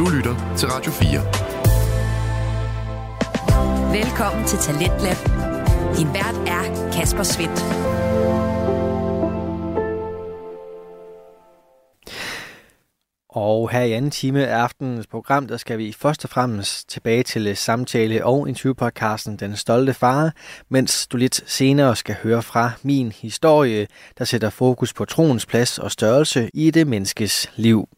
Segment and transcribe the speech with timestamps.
[0.00, 1.20] Du lytter til Radio 4.
[4.02, 5.16] Velkommen til Talentlab.
[5.96, 7.60] Din vært er Kasper Svendt.
[13.28, 17.22] Og her i anden time af aftenens program, der skal vi først og fremmest tilbage
[17.22, 20.32] til samtale- og interviewpodcasten Den Stolte Far,
[20.68, 23.86] mens du lidt senere skal høre fra min historie,
[24.18, 27.88] der sætter fokus på troens plads og størrelse i det menneskes liv.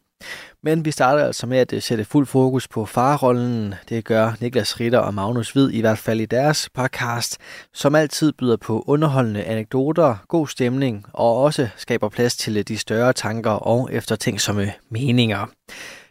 [0.63, 3.75] Men vi starter altså med at øh, sætte fuld fokus på farrollen.
[3.89, 7.37] Det gør Niklas Ritter og Magnus Hvid i hvert fald i deres podcast,
[7.73, 12.77] som altid byder på underholdende anekdoter, god stemning og også skaber plads til øh, de
[12.77, 15.45] større tanker og eftertænksomme meninger.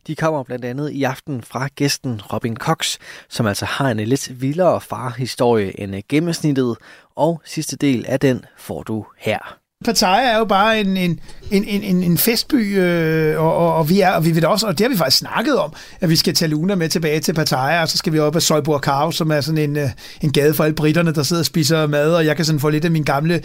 [0.07, 4.07] De kommer blandt andet i aften fra gæsten Robin Cox, som altså har en øh,
[4.07, 6.77] lidt vildere farhistorie end gennemsnittet,
[7.17, 9.62] og sidste del af den får du her.
[9.83, 14.01] Pattaya er jo bare en, en, en, en, en festby, øh, og, og, og, vi
[14.01, 16.35] er, og vi vil også, og det har vi faktisk snakket om, at vi skal
[16.35, 19.31] tage Luna med tilbage til Pattaya, og så skal vi op ad Søjborg Kav, som
[19.31, 19.89] er sådan en, øh,
[20.21, 22.69] en gade for alle britterne, der sidder og spiser mad, og jeg kan sådan få
[22.69, 23.43] lidt af min gamle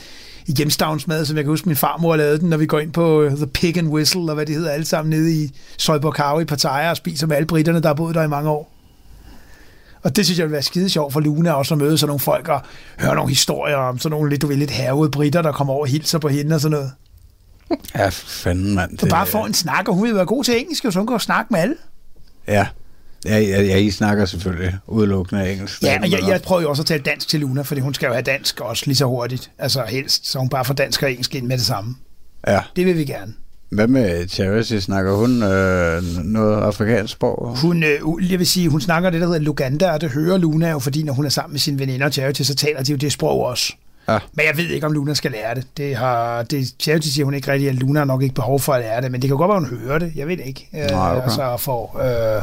[0.57, 3.31] hjemstavnsmad, som jeg kan huske, min farmor lavede den, når vi går ind på øh,
[3.31, 6.45] The Pig and Whistle, og hvad det hedder, alle sammen nede i Søjborg Kav i
[6.45, 8.76] Pattaya, og spiser med alle britterne, der har boet der i mange år.
[10.07, 12.19] Og det synes jeg vil være skide sjovt for Luna også at møde sådan nogle
[12.19, 12.61] folk og
[12.99, 15.81] høre nogle historier om sådan nogle lidt, du ved, lidt hervede britter, der kommer over
[15.81, 16.91] og hilser på hende og sådan noget.
[17.95, 18.97] Ja, fanden mand.
[18.97, 21.07] Du bare får en snak, og hun vil være god til engelsk, og så hun
[21.07, 21.75] kan snakke med alle.
[22.47, 22.67] Ja,
[23.25, 25.83] Ja, ja, ja, I snakker selvfølgelig udelukkende engelsk.
[25.83, 28.07] Ja, og jeg, jeg prøver jo også at tale dansk til Luna, fordi hun skal
[28.07, 29.51] jo have dansk også lige så hurtigt.
[29.57, 31.95] Altså helst, så hun bare får dansk og engelsk ind med det samme.
[32.47, 32.61] Ja.
[32.75, 33.33] Det vil vi gerne.
[33.69, 34.77] Hvad med Charity?
[34.79, 37.57] Snakker hun øh, noget afrikansk sprog?
[37.61, 40.69] Hun, øh, jeg vil sige, hun snakker det, der hedder Luganda, og det hører Luna
[40.69, 43.11] jo, fordi når hun er sammen med sine veninder Charity, så taler de jo det
[43.11, 43.73] sprog også.
[44.09, 44.19] Ja.
[44.33, 45.67] Men jeg ved ikke, om Luna skal lære det.
[45.77, 48.73] det, har, det Charity siger hun ikke rigtigt, at Luna har nok ikke behov for
[48.73, 50.11] at lære det, men det kan godt være, hun hører det.
[50.15, 50.69] Jeg ved ikke.
[50.73, 51.23] Øh, Nej, okay.
[51.23, 51.99] Altså for,
[52.37, 52.41] øh,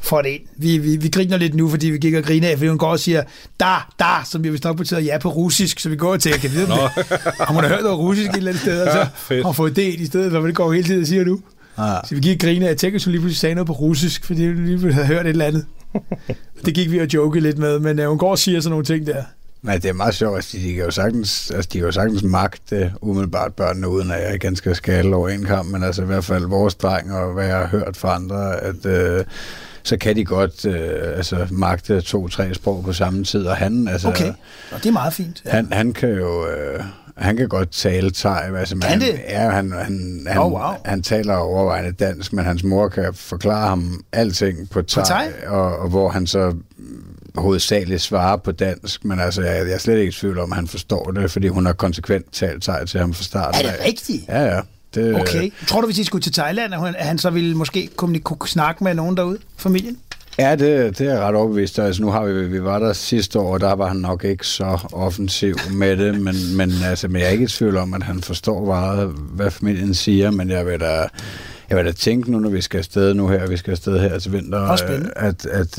[0.00, 0.42] for det ind.
[0.56, 2.90] Vi, vi, vi griner lidt nu, fordi vi gik og griner af, fordi hun går
[2.90, 3.22] og siger,
[3.60, 6.40] da, da, som vi vist nok betyder ja på russisk, så vi går til, at
[6.40, 6.74] kan vide det.
[6.74, 9.76] Har hun har hørt noget russisk et eller andet sted, og så ja, har fået
[9.76, 11.40] det i stedet for, hvad det går hele tiden, siger du.
[11.78, 11.96] Ja.
[12.08, 14.42] Så vi gik og grine af, at hun lige pludselig sagde noget på russisk, fordi
[14.42, 15.66] vi lige pludselig havde hørt et eller andet.
[16.64, 18.84] det gik vi og joke lidt med, men uh, hun går og siger sådan nogle
[18.84, 19.22] ting der.
[19.62, 20.36] Nej, det er meget sjovt.
[20.36, 24.22] Altså, de, kan jo sagtens, altså, de kan jo sagtens magte umiddelbart børnene, uden at
[24.22, 27.32] jeg igen skal skale over en kamp, men altså i hvert fald vores dreng, og
[27.32, 29.24] hvad jeg har hørt fra andre, at øh,
[29.88, 33.46] så kan de godt øh, altså, magte to-tre sprog på samme tid.
[33.46, 34.32] Og han, altså, okay,
[34.70, 35.42] og det er meget fint.
[35.46, 35.50] Ja.
[35.50, 36.46] Han, han kan jo...
[36.48, 36.84] Øh,
[37.16, 38.56] han kan godt tale thai.
[38.56, 39.20] Altså, kan han, det?
[39.28, 40.72] Ja, han, han, han, oh, wow.
[40.84, 45.26] han taler overvejende dansk, men hans mor kan forklare ham alting på thai, på thai?
[45.46, 46.54] Og, og hvor han så
[47.34, 50.56] hovedsageligt svarer på dansk, men altså, jeg, jeg er slet ikke i tvivl om, at
[50.56, 53.66] han forstår det, fordi hun har konsekvent talt thai til ham fra starten.
[53.66, 54.28] Er det rigtigt?
[54.28, 54.60] Ja, ja.
[54.94, 55.52] Det, okay.
[55.66, 58.84] Tror du, hvis I skulle til Thailand, at han så ville måske kunne, kunne snakke
[58.84, 59.98] med nogen derude, familien?
[60.38, 61.78] Ja, det, det er ret overbevist.
[61.78, 64.46] Altså, nu har vi, vi var der sidste år, og der var han nok ikke
[64.46, 68.02] så offensiv med det, men, men, altså, men jeg er ikke i tvivl om, at
[68.02, 71.08] han forstår meget, hvad familien siger, men jeg vil da,
[71.68, 74.18] jeg vil da tænke nu, når vi skal afsted nu her, vi skal afsted her
[74.18, 74.60] til vinter,
[75.16, 75.78] at, at,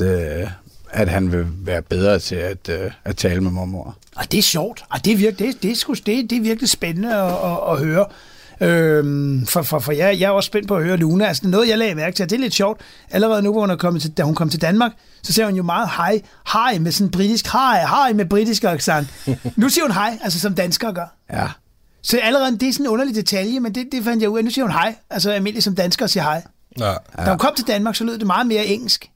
[0.90, 2.70] at han vil være bedre til at,
[3.04, 3.96] at tale med mormor.
[4.16, 4.84] Og det er sjovt.
[4.90, 7.78] Og det, er virkelig, det, det, er, det, det er virkelig spændende at, at, at
[7.78, 8.06] høre.
[8.60, 11.26] Øhm, for, for, for jeg, jeg er også spændt på at høre Luna.
[11.26, 12.80] Altså noget, jeg lagde mærke til, det er lidt sjovt.
[13.10, 15.54] Allerede nu, hvor hun er kommet til, da hun kom til Danmark, så ser hun
[15.54, 16.22] jo meget hej,
[16.52, 19.08] hej med sådan britisk, hej, hej med britisk accent.
[19.56, 21.14] nu siger hun hej, altså som danskere gør.
[21.32, 21.48] Ja.
[22.02, 24.44] Så allerede, det er sådan en underlig detalje, men det, det fandt jeg ud af.
[24.44, 26.42] Nu siger hun hej, altså almindeligt som danskere siger hej.
[26.78, 26.94] Ja.
[27.24, 29.10] Da hun kom til Danmark, så lød det meget mere engelsk.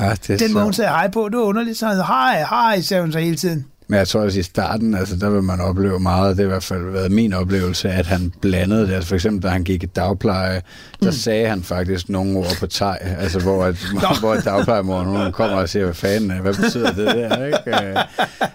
[0.00, 1.78] Ja, det er Den måde, hun sagde hej på, det var underligt.
[1.78, 3.66] Så hej, hej, sagde hun så hele tiden.
[3.92, 6.48] Men jeg tror også i starten, altså der vil man opleve meget, det har i
[6.48, 8.92] hvert fald været min oplevelse, at han blandede det.
[8.92, 10.62] Altså for eksempel, da han gik i dagpleje,
[11.00, 11.12] der mm.
[11.12, 13.74] sagde han faktisk nogle ord på teg, altså hvor, at,
[14.20, 17.88] hvor dagplejemoren hun kommer og siger, hvad fanden, hvad betyder det der, ikke?
[17.88, 17.96] Øh,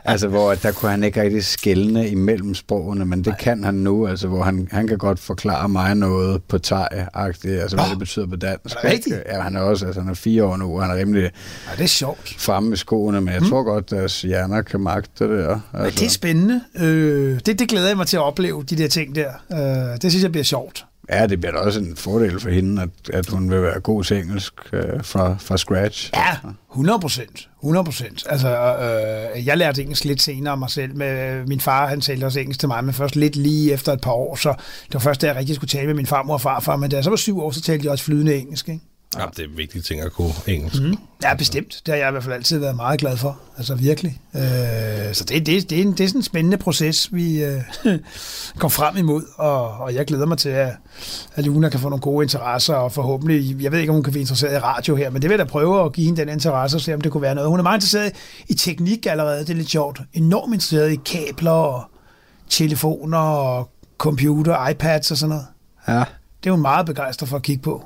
[0.06, 3.74] altså hvor at der kunne han ikke rigtig skælne imellem sprogene, men det kan han
[3.74, 8.00] nu, altså hvor han, han kan godt forklare mig noget på teg-agtigt, altså hvad det
[8.00, 8.76] betyder på dansk.
[8.76, 9.16] Er det rigtigt?
[9.32, 11.30] Ja, han er også, altså han er fire år nu, og han er rimelig ja,
[11.78, 12.36] det er sjovt.
[12.38, 13.50] fremme med skoene, men jeg mm.
[13.50, 15.50] tror godt, at deres hjerner kan magte det der.
[15.50, 15.62] Altså.
[15.74, 16.62] Men det er spændende.
[16.80, 19.30] Øh, det, det glæder jeg mig til at opleve, de der ting der.
[19.52, 20.86] Øh, det synes jeg bliver sjovt.
[21.10, 24.04] Ja, det bliver da også en fordel for hende, at, at hun vil være god
[24.04, 26.12] til engelsk øh, fra, fra scratch.
[26.16, 26.36] Ja,
[26.72, 27.50] 100 procent.
[27.64, 28.24] 100 procent.
[28.30, 30.96] Altså, øh, jeg lærte engelsk lidt senere mig selv.
[30.96, 34.02] Med, min far, han talte også engelsk til mig, men først lidt lige efter et
[34.02, 34.36] par år.
[34.36, 34.50] Så
[34.86, 36.76] det var først, da jeg rigtig skulle tale med min farmor og farfar.
[36.76, 38.70] Men da jeg så var syv år, så talte jeg også flydende engelsk.
[38.70, 38.82] Ikke?
[39.20, 40.82] Ja, det er vigtige ting at kunne engelsk.
[40.82, 40.98] Mm.
[41.24, 41.82] Ja, bestemt.
[41.86, 43.40] Det har jeg i hvert fald altid været meget glad for.
[43.58, 44.22] Altså virkelig.
[44.36, 44.42] Øh,
[45.14, 47.62] så det, det, det, er en, det er sådan en spændende proces, vi øh,
[48.60, 50.72] går frem imod, og, og jeg glæder mig til, at,
[51.36, 54.12] at Luna kan få nogle gode interesser, og forhåbentlig, jeg ved ikke, om hun kan
[54.12, 56.30] blive interesseret i radio her, men det vil jeg da prøve at give hende den
[56.30, 57.50] interesse, og se om det kunne være noget.
[57.50, 58.12] Hun er meget interesseret
[58.48, 60.02] i teknik allerede, det er lidt sjovt.
[60.14, 61.84] Enormt interesseret i kabler og
[62.50, 65.46] telefoner og computer, iPads og sådan noget.
[65.88, 66.04] Ja.
[66.44, 67.86] Det er hun meget begejstret for at kigge på.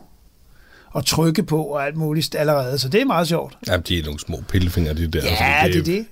[0.93, 3.57] Og trykke på og alt muligt allerede, så det er meget sjovt.
[3.67, 5.21] Ja, de er nogle små pillefinger, de der.
[5.23, 5.29] Ja,
[5.63, 6.05] Altså, det er det.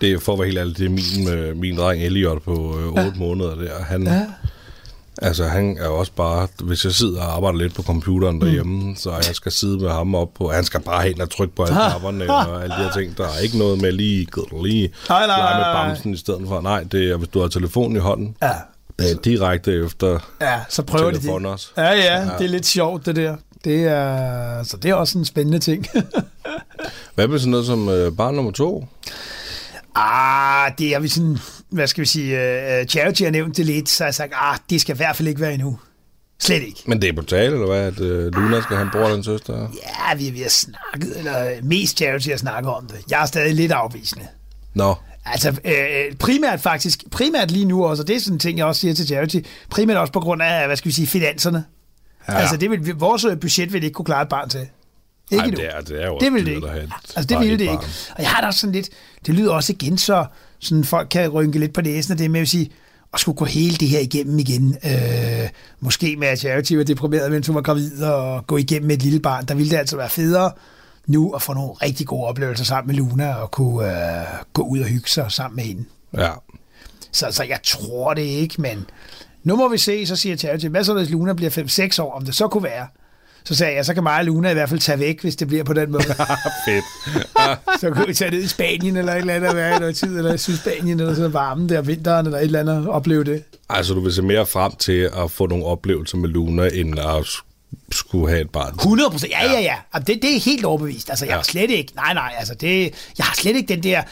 [0.00, 2.78] Det er for at være helt ærlig, det er min, øh, min dreng Elliot på
[2.78, 3.10] øh, 8 ja.
[3.16, 3.82] måneder der.
[3.84, 4.22] Han, ja.
[5.22, 8.96] Altså, han er også bare, hvis jeg sidder og arbejder lidt på computeren derhjemme, mm.
[8.96, 11.62] så jeg skal sidde med ham op på, han skal bare hen og trykke på
[11.62, 13.16] alle knapperne og alle de her ting.
[13.18, 14.26] Der er ikke noget med lige,
[14.62, 15.88] lige Nej, nej, med nej, nej.
[15.88, 16.60] bamsen i stedet for.
[16.60, 18.52] Nej, det er, hvis du har telefonen i hånden, Ja,
[18.98, 21.46] det er direkte efter ja så prøver de det.
[21.46, 21.68] også.
[21.76, 23.36] Ja, ja, det er lidt sjovt, det der.
[23.64, 25.86] Det er, så det er også en spændende ting.
[27.14, 28.88] Hvad med sådan noget som øh, barn nummer to?
[29.94, 32.36] ah, det er vi sådan, hvad skal vi sige,
[32.80, 35.16] uh, Charity har nævnt det lidt, så jeg har sagt, ah, det skal i hvert
[35.16, 35.78] fald ikke være endnu.
[36.38, 36.82] Slet ikke.
[36.86, 37.80] Men det er på tale, eller hvad?
[37.80, 39.54] At øh, Luna skal have en bror eller en søster?
[39.58, 42.96] Ja, vi, vi har snakket, eller mest Charity har snakket om det.
[43.10, 44.26] Jeg er stadig lidt afvisende.
[44.74, 48.58] Nå, Altså øh, primært faktisk, primært lige nu også, og det er sådan en ting,
[48.58, 49.38] jeg også siger til Charity,
[49.70, 51.64] primært også på grund af, hvad skal vi sige, finanserne.
[52.28, 52.34] Ja.
[52.34, 54.60] Altså det vil, vores budget vil ikke kunne klare et barn til.
[55.30, 56.66] Ikke Ej, det er, det er jo det vil det ikke.
[56.68, 56.74] et-
[57.16, 57.74] Altså det bare vil et det barn.
[57.78, 57.86] ikke.
[58.16, 58.88] Og jeg har da også sådan lidt,
[59.26, 60.24] det lyder også igen så,
[60.58, 62.70] sådan folk kan rynke lidt på næsen af det med at sige,
[63.14, 64.76] at skulle gå hele det her igennem igen.
[64.84, 65.48] Øh,
[65.80, 69.02] måske med at Charity var deprimeret, mens hun var gravid, og gå igennem med et
[69.02, 69.46] lille barn.
[69.46, 70.52] Der ville det altså være federe
[71.06, 74.78] nu at få nogle rigtig gode oplevelser sammen med Luna, og kunne øh, gå ud
[74.78, 75.84] og hygge sig sammen med hende.
[76.18, 76.30] Ja.
[77.12, 78.84] Så, så jeg tror det ikke, men
[79.44, 82.24] nu må vi se, så siger Charity, hvad så hvis Luna bliver 5-6 år, om
[82.24, 82.86] det så kunne være.
[83.44, 85.48] Så sagde jeg, så kan mig og Luna i hvert fald tage væk, hvis det
[85.48, 86.02] bliver på den måde.
[86.66, 86.84] Fedt.
[87.80, 90.18] så kunne vi tage ned i Spanien eller et eller andet, være i noget tid,
[90.18, 93.42] eller i Sydspanien, eller sådan varmen der vinteren, eller et eller andet, og opleve det.
[93.68, 97.26] Altså, du vil se mere frem til at få nogle oplevelser med Luna, end at
[97.92, 98.74] skulle have et barn.
[98.74, 99.74] 100 procent, ja, ja, ja.
[99.92, 101.10] Og det, det er helt overbevist.
[101.10, 101.36] Altså, jeg Ja.
[101.36, 102.82] har slet ikke, nej, nej, altså det,
[103.18, 104.02] jeg har slet ikke den der,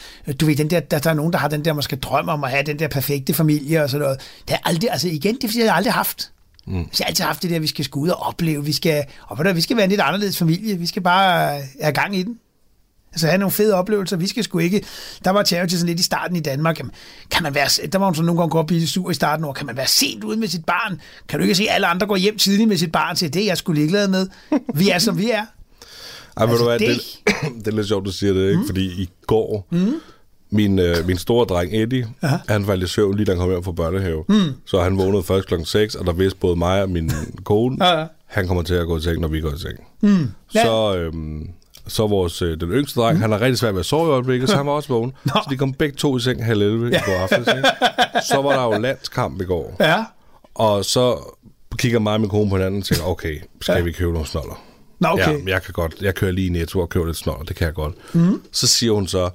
[0.41, 2.43] du ved, den der, der, der er nogen, der har den der måske drøm om
[2.43, 4.21] at have den der perfekte familie og sådan noget.
[4.47, 6.31] Det er aldrig, altså igen, det er fordi, jeg har aldrig haft.
[6.67, 6.75] Mm.
[6.77, 9.41] Jeg har altid haft det der, vi skal skulle ud og opleve, vi skal, og
[9.41, 12.23] hvad, vi skal være en lidt anderledes familie, vi skal bare øh, have gang i
[12.23, 12.37] den.
[13.11, 14.17] Altså have nogle fede oplevelser.
[14.17, 14.83] Vi skal sgu ikke...
[15.23, 16.79] Der var Charity sådan lidt i starten i Danmark.
[16.79, 16.91] Jamen,
[17.31, 19.53] kan man være, der var hun så nogle gange godt blive sur i starten over.
[19.53, 21.01] Kan man være sent ude med sit barn?
[21.29, 23.41] Kan du ikke se, at alle andre går hjem tidligt med sit barn til det?
[23.41, 24.27] er Jeg skulle ligeglad med.
[24.75, 25.45] Vi er, som vi er.
[26.37, 27.35] Ej, altså, du hvad, det, det-
[27.65, 28.59] det, er lidt sjovt, du siger det, ikke?
[28.61, 28.65] Mm.
[28.67, 29.93] Fordi i går, mm.
[30.51, 32.37] min, øh, min store dreng Eddie, Aha.
[32.49, 34.23] han faldt i søvn lige da han kom hjem fra børnehave.
[34.29, 34.41] Mm.
[34.65, 37.11] Så han vågnede først klokken 6, og der vidste både mig og min
[37.43, 37.77] kone,
[38.25, 39.77] han kommer til at gå i seng, når vi går i seng.
[40.01, 40.27] Mm.
[40.55, 40.63] Ja.
[40.63, 41.47] Så, øhm,
[41.89, 43.21] så vores, øh, den yngste dreng, mm.
[43.21, 45.13] han har rigtig svært ved at sove i øjeblikket, så han var også vågen.
[45.25, 47.47] Så de kom begge to i seng halv 11 i går aftes.
[47.55, 47.69] Ikke?
[48.29, 49.75] Så var der jo landskamp i går.
[49.79, 50.03] Ja.
[50.55, 51.17] Og så
[51.77, 53.81] kigger mig og min kone på hinanden og tænker, okay, skal ja.
[53.81, 54.63] vi købe nogle snoller?
[54.99, 55.47] Nå, okay.
[55.47, 55.95] Ja, jeg kan godt.
[56.01, 57.95] Jeg kører lige i Netto og køber lidt snoller, det kan jeg godt.
[58.13, 58.41] Mm.
[58.51, 59.29] Så siger hun så,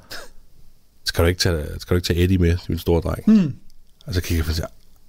[1.05, 3.23] skal du ikke tage, skal du ikke tage Eddie med, min store dreng?
[3.27, 3.55] Mm.
[4.07, 4.67] Og så kigger jeg på siger,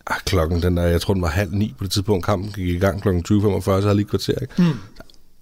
[0.08, 2.68] ah, klokken, den der, jeg tror, den var halv ni på det tidspunkt, kampen gik
[2.68, 4.54] i gang klokken 20.45, så havde lige kvarter, ikke?
[4.58, 4.80] Mm.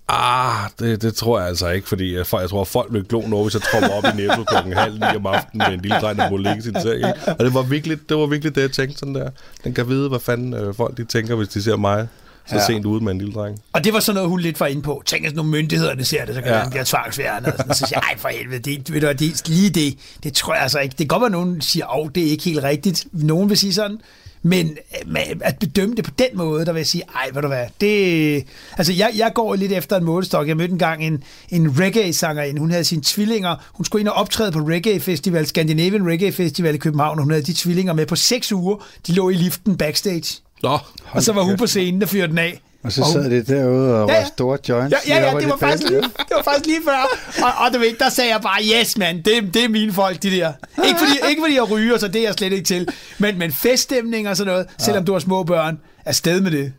[0.07, 3.45] Ah, det, det tror jeg altså ikke, fordi jeg, jeg tror, folk vil glo noget,
[3.45, 6.17] hvis jeg tropper op i Netto klokken halv ni om aftenen med en lille dreng,
[6.17, 6.95] der må ligge sin seng.
[6.95, 7.13] Ikke?
[7.27, 9.29] Og det var, virkelig, det var virkelig det, jeg tænkte sådan der.
[9.63, 12.07] Den kan vide, hvad fanden øh, folk de tænker, hvis de ser mig
[12.45, 12.65] så Ja.
[12.65, 13.59] sent ude med en lille dreng.
[13.73, 15.03] Og det var sådan noget, hun lidt var inde på.
[15.05, 16.61] Tænk, at nogle myndighederne ser det, så kan ja.
[16.61, 17.47] Den blive tvangsfjerne.
[17.47, 17.73] Og sådan.
[17.73, 20.63] Så siger jeg, ej for helvede, det, ved du, det, lige det, det tror jeg
[20.63, 20.91] altså ikke.
[20.91, 23.05] Det kan godt være, at nogen siger, åh, det er ikke helt rigtigt.
[23.11, 23.97] Nogen vil sige sådan.
[24.45, 27.47] Men øh, at bedømme det på den måde, der vil jeg sige, ej, ved du
[27.47, 28.43] hvad, det...
[28.77, 30.47] Altså, jeg, jeg går lidt efter en målestok.
[30.47, 32.59] Jeg mødte engang en, en reggae-sangerinde.
[32.59, 33.55] Hun havde sine tvillinger.
[33.73, 37.17] Hun skulle ind og optræde på Reggae Festival, Scandinavian Reggae Festival i København.
[37.19, 38.85] og Hun havde de tvillinger med på seks uger.
[39.07, 40.41] De lå i liften backstage.
[40.63, 40.79] Nå,
[41.11, 42.59] Og så var hun på scenen, der fyrte den af.
[42.83, 44.21] Og så sad de derude og Ja, ja, ja.
[44.21, 44.95] var store joints.
[45.07, 47.07] Ja, ja, ja det, var faktisk lige, det var faktisk lige før.
[47.45, 50.23] Og, og du ved, der sagde jeg bare, yes mand, det, det er mine folk,
[50.23, 50.53] de der.
[50.87, 52.87] Ikke fordi, ikke fordi jeg ryger, så det er jeg slet ikke til.
[53.17, 56.73] Men, men feststemning og sådan noget, selvom du har små børn, er sted med det.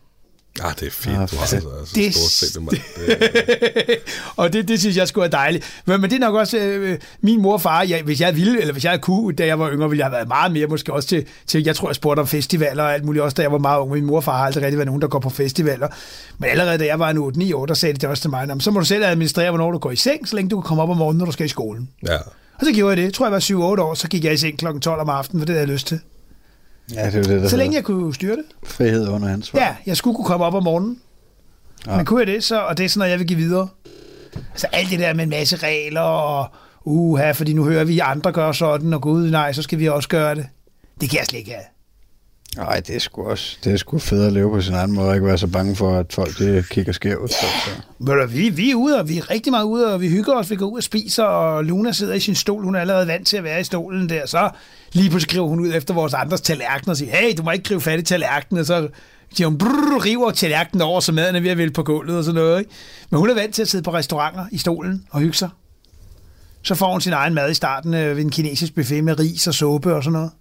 [0.63, 3.99] Ah, det er fint, Ah, du har altså, altså, det- stort set det,
[4.35, 5.81] og det, det synes jeg skulle være dejligt.
[5.85, 8.59] Men, men det er nok også øh, min mor og far, jeg, hvis jeg ville,
[8.61, 10.93] eller hvis jeg kunne, da jeg var yngre, ville jeg have været meget mere måske
[10.93, 13.51] også til, til jeg tror, jeg spurgte om festivaler og alt muligt, også da jeg
[13.51, 13.91] var meget ung.
[13.91, 15.87] Min mor og far har aldrig rigtig været nogen, der går på festivaler.
[16.37, 17.17] Men allerede da jeg var en
[17.51, 19.03] 8-9 år, der sagde de det også til mig, "Nå, men så må du selv
[19.05, 21.25] administrere, hvornår du går i seng, så længe du kan komme op om morgenen, når
[21.25, 21.89] du skal i skolen.
[22.07, 22.17] ja.
[22.59, 23.03] Og så gjorde jeg det.
[23.03, 24.65] Jeg tror, jeg var 7-8 år, så gik jeg i seng kl.
[24.81, 25.99] 12 om aftenen, for det havde jeg lyst til.
[26.93, 28.45] Ja, det er det, der Så længe jeg kunne styre det.
[28.63, 29.59] frihed under ansvar.
[29.59, 30.99] Ja, jeg skulle kunne komme op om morgenen.
[31.87, 31.95] Ja.
[31.97, 33.67] Men kunne jeg det, så, og det er sådan noget, jeg vil give videre.
[34.51, 36.47] Altså alt det der med en masse regler, og
[36.83, 39.89] uha, fordi nu hører vi, at andre gør sådan, og gud nej, så skal vi
[39.89, 40.47] også gøre det.
[41.01, 41.63] Det kan jeg slet ikke have.
[42.57, 45.09] Nej, det er sgu også det er sgu fedt at leve på sin egen måde,
[45.09, 47.21] og ikke være så bange for, at folk det kigger skævt.
[47.21, 47.37] Altså.
[47.39, 47.71] Så,
[48.05, 48.25] så.
[48.25, 50.55] Vi, vi er ude, og vi er rigtig meget ude, og vi hygger os, vi
[50.55, 53.37] går ud og spiser, og Luna sidder i sin stol, hun er allerede vant til
[53.37, 54.49] at være i stolen der, så
[54.93, 57.63] lige pludselig skriver hun ud efter vores andres tallerkener og siger, hey, du må ikke
[57.63, 58.87] gribe fat i tallerkenen, og så
[59.33, 62.23] siger hun, brrr, river tallerkenen over, så maden er ved at vælge på gulvet og
[62.23, 62.59] sådan noget.
[62.59, 62.71] Ikke?
[63.09, 65.49] Men hun er vant til at sidde på restauranter i stolen og hygge sig.
[66.61, 69.47] Så får hun sin egen mad i starten øh, ved en kinesisk buffet med ris
[69.47, 70.31] og suppe og sådan noget.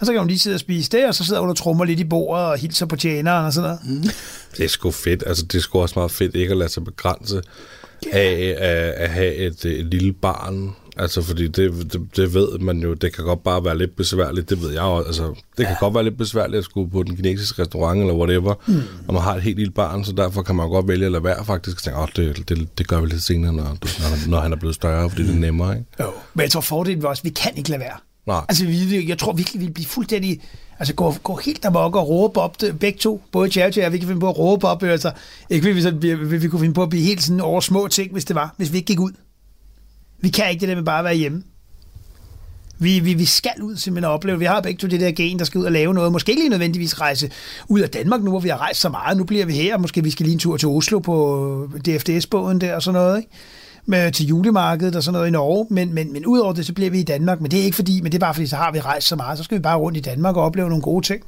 [0.00, 1.84] Og så kan hun lige sidde og spise det, og så sidder hun og trummer
[1.84, 4.04] lidt i bordet og hilser på tjeneren og sådan noget.
[4.04, 4.10] Mm.
[4.56, 5.24] Det er sgu fedt.
[5.26, 7.42] Altså, det er sgu også meget fedt ikke at lade sig begrænse
[8.12, 10.74] af at, at have et, et lille barn.
[10.96, 14.50] Altså, fordi det, det, det ved man jo, det kan godt bare være lidt besværligt,
[14.50, 15.06] det ved jeg også.
[15.06, 15.76] Altså, det kan ja.
[15.80, 18.82] godt være lidt besværligt at skulle på den kinesiske restaurant eller whatever, mm.
[19.08, 21.24] og man har et helt lille barn, så derfor kan man godt vælge at lade
[21.24, 21.76] være faktisk.
[21.76, 24.56] Og tænke, oh, det, det, det gør vi lidt senere, når, når, når han er
[24.56, 25.72] blevet større, fordi det er nemmere.
[25.72, 25.86] Ikke?
[26.00, 28.09] Jo, men jeg tror fordelen også, vi kan ikke lade være.
[28.26, 28.44] Nej.
[28.48, 30.40] Altså, vi, jeg tror virkelig, vi vil blive fuldstændig...
[30.78, 33.92] Altså, gå, gå helt amok og råbe op, det, begge to, både Charity og jeg,
[33.92, 35.12] vi kan finde på at råbe op, øh, altså,
[35.50, 37.60] ikke vil vi, sådan, vi, vi, vi kunne finde på at blive helt sådan over
[37.60, 39.12] små ting, hvis det var, hvis vi ikke gik ud.
[40.20, 41.42] Vi kan ikke det der med bare at være hjemme.
[42.78, 44.38] Vi, vi, vi skal ud simpelthen og opleve.
[44.38, 46.12] Vi har begge to det der gen, der skal ud og lave noget.
[46.12, 47.30] Måske ikke lige nødvendigvis rejse
[47.68, 49.16] ud af Danmark nu, hvor vi har rejst så meget.
[49.16, 49.78] Nu bliver vi her.
[49.78, 53.18] Måske vi skal lige en tur til Oslo på øh, DFDS-båden der og sådan noget.
[53.18, 53.30] Ikke?
[53.86, 56.90] Med, til julemarkedet og sådan noget i Norge, men, men, men udover det, så bliver
[56.90, 57.40] vi i Danmark.
[57.40, 59.16] Men det er ikke fordi, men det er bare fordi, så har vi rejst så
[59.16, 61.22] meget, så skal vi bare rundt i Danmark og opleve nogle gode ting.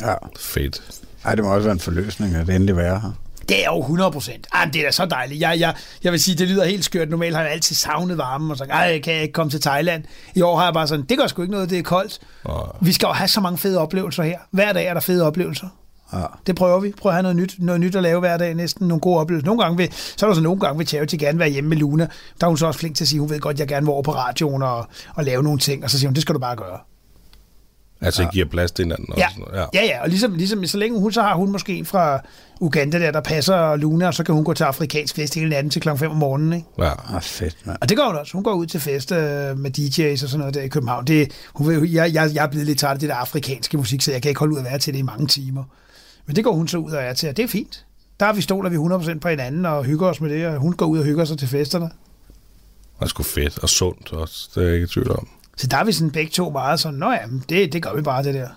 [0.00, 0.14] Ja.
[0.38, 0.82] Fedt.
[1.24, 3.12] Ej, det må også være en forløsning, at det endelig være her.
[3.48, 4.46] Det er jo 100 procent.
[4.72, 5.40] det er da så dejligt.
[5.40, 7.10] Jeg, jeg, jeg vil sige, det lyder helt skørt.
[7.10, 10.04] Normalt har jeg altid savnet varmen, og sagt, ej, kan jeg ikke komme til Thailand?
[10.34, 12.18] I år har jeg bare sådan, det gør sgu ikke noget, det er koldt.
[12.44, 12.86] Oh.
[12.86, 14.38] Vi skal jo have så mange fede oplevelser her.
[14.50, 15.68] Hver dag er der fede oplevelser.
[16.12, 16.24] Ja.
[16.46, 16.92] Det prøver vi.
[16.98, 19.46] Prøver at have noget nyt, noget nyt at lave hver dag, næsten nogle gode oplevelser.
[19.46, 21.76] Nogle gange vil, så er der så nogle gange vil Charity gerne være hjemme med
[21.76, 22.08] Luna.
[22.40, 23.86] Der er hun så også flink til at sige, hun ved godt, at jeg gerne
[23.86, 25.84] vil over på radioen og, og lave nogle ting.
[25.84, 26.78] Og så siger hun, det skal du bare gøre.
[28.02, 28.28] Altså, ja.
[28.28, 29.14] giver plads til hinanden.
[29.16, 29.26] Ja.
[29.26, 29.68] Også.
[29.74, 30.02] ja, ja, ja.
[30.02, 32.20] Og ligesom, ligesom, så længe hun, så har hun måske en fra
[32.60, 35.70] Uganda der, der passer Luna, og så kan hun gå til afrikansk fest hele natten
[35.70, 36.52] til klokken 5 om morgenen.
[36.52, 36.66] Ikke?
[36.78, 37.76] Ja, ah, fedt, man.
[37.80, 38.32] Og det går hun også.
[38.32, 41.04] Hun går ud til fest øh, med DJ's og sådan noget der i København.
[41.06, 44.02] Det, hun ved, jeg, jeg, jeg er blevet lidt træt af det der afrikanske musik,
[44.02, 45.64] så jeg kan ikke holde ud at være til det i mange timer.
[46.26, 47.86] Men det går hun så ud og er til, og det er fint.
[48.20, 50.72] Der er vi stoler vi 100% på hinanden og hygger os med det, og hun
[50.72, 51.84] går ud og hygger sig til festerne.
[51.84, 55.28] Det er sgu fedt og sundt også, det er jeg ikke i tvivl om.
[55.56, 58.02] Så der er vi sådan begge to meget sådan, nå ja, det, det gør vi
[58.02, 58.48] bare det der.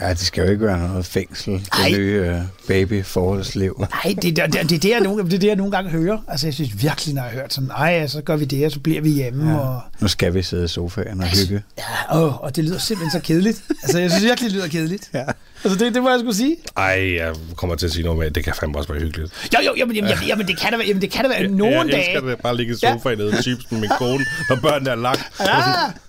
[0.00, 3.76] Ja, det skal jo ikke være noget fængsel, det nye uh, baby forholdsliv.
[3.78, 5.90] Nej, det, det, det, det, er det, jeg nogle, det er det, jeg nogle gange
[5.90, 6.18] hører.
[6.28, 8.72] Altså, jeg synes virkelig, når jeg har hørt sådan, nej, så gør vi det, og
[8.72, 9.50] så bliver vi hjemme.
[9.50, 9.58] Ja.
[9.58, 9.80] Og...
[10.00, 11.62] Nu skal vi sidde i sofaen og altså, hygge.
[11.78, 13.62] Ja, og, og det lyder simpelthen så kedeligt.
[13.82, 15.10] Altså, jeg synes virkelig, det lyder kedeligt.
[15.14, 15.24] Ja.
[15.64, 16.56] Altså, det, det må jeg skulle sige.
[16.76, 19.32] Ej, jeg kommer til at sige noget med, at det kan fandme også være hyggeligt.
[19.54, 21.48] Jo, jo, jamen, jamen, jamen, jamen det kan da være, jamen, det kan da være
[21.48, 21.88] nogle dage.
[21.88, 23.24] Jeg elsker det, bare ligge i sofaen ja.
[23.24, 25.20] nede chips med min kone, når børnene er lagt.
[25.40, 25.46] Ja.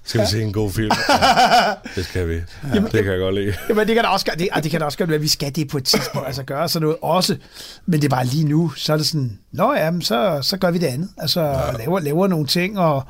[0.05, 0.91] Skal vi se en god film?
[1.09, 2.33] Ja, det skal vi.
[2.33, 2.41] Ja,
[2.73, 3.53] jamen, det kan jeg godt lide.
[3.69, 5.55] Jamen, det kan da også, det, det kan da også godt være, at vi skal
[5.55, 7.37] det på et tidspunkt, altså gøre sådan noget også.
[7.85, 10.71] Men det er bare lige nu, så er det sådan, nå ja, så, så gør
[10.71, 11.09] vi det andet.
[11.17, 11.71] Altså, ja.
[11.77, 13.03] laver, laver nogle ting, og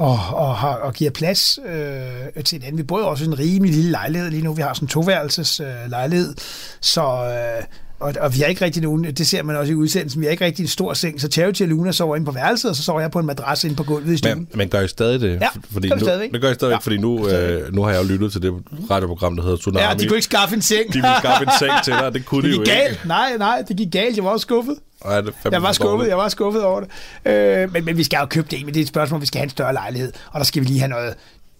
[0.00, 2.78] og, og, har, og giver plads øh, til hinanden.
[2.78, 4.52] Vi bor også i en rimelig lille lejlighed lige nu.
[4.52, 6.34] Vi har sådan en toværelses øh, lejlighed,
[6.80, 7.02] så...
[7.02, 7.64] Øh,
[8.00, 10.30] og, og vi har ikke rigtig nogen, det ser man også i udsendelsen, vi har
[10.30, 12.82] ikke rigtig en stor seng, så Charity og Luna sover inde på værelset, og så
[12.82, 14.38] sover jeg på en madras inde på gulvet i stuen.
[14.38, 15.40] Men, men gør I stadig det?
[15.40, 16.32] Ja, fordi gør nu, stadigvæk.
[16.32, 16.78] Det gør I stadigvæk, ja.
[16.78, 18.52] fordi nu, øh, nu har jeg jo lyttet til det
[18.90, 19.86] radioprogram, der hedder Tsunami.
[19.86, 20.88] Ja, de kunne ikke skaffe en seng.
[20.88, 22.90] De ville skaffe en seng til dig, det kunne det de jo galt.
[22.90, 23.08] ikke.
[23.08, 24.76] Nej, nej, det gik galt, jeg var også skuffet.
[25.04, 26.88] Ej, det jeg var skuffet, jeg var skuffet over det.
[27.32, 29.38] Øh, men, men vi skal jo købe det, men det er et spørgsmål, vi skal
[29.38, 31.14] have en større lejlighed, og der skal vi lige have noget,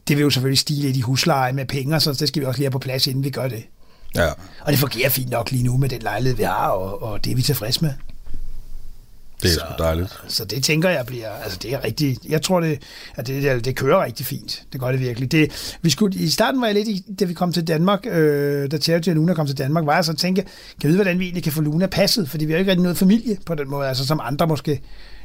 [0.09, 2.59] det vil jo selvfølgelig stige lidt i husleje med penge, så det skal vi også
[2.59, 3.65] lige have på plads, inden vi gør det.
[4.15, 4.29] Ja.
[4.61, 7.31] Og det fungerer fint nok lige nu med den lejlighed, vi har, og, og det
[7.31, 7.93] er vi tilfredse med.
[9.43, 10.21] Det er så, sgu dejligt.
[10.29, 12.83] Så det tænker jeg bliver, altså det er rigtig, jeg tror det,
[13.17, 14.63] at det, det, det kører rigtig fint.
[14.73, 15.33] Det gør det virkelig.
[15.33, 18.71] Det, vi skulle, I starten var jeg lidt, i, da vi kom til Danmark, øh,
[18.71, 20.51] da Charity og Luna kom til Danmark, var jeg så tænke, kan
[20.83, 22.31] vi vide, hvordan vi egentlig kan få Luna passet?
[22.31, 24.81] Fordi vi har jo ikke rigtig noget familie på den måde, altså som andre måske,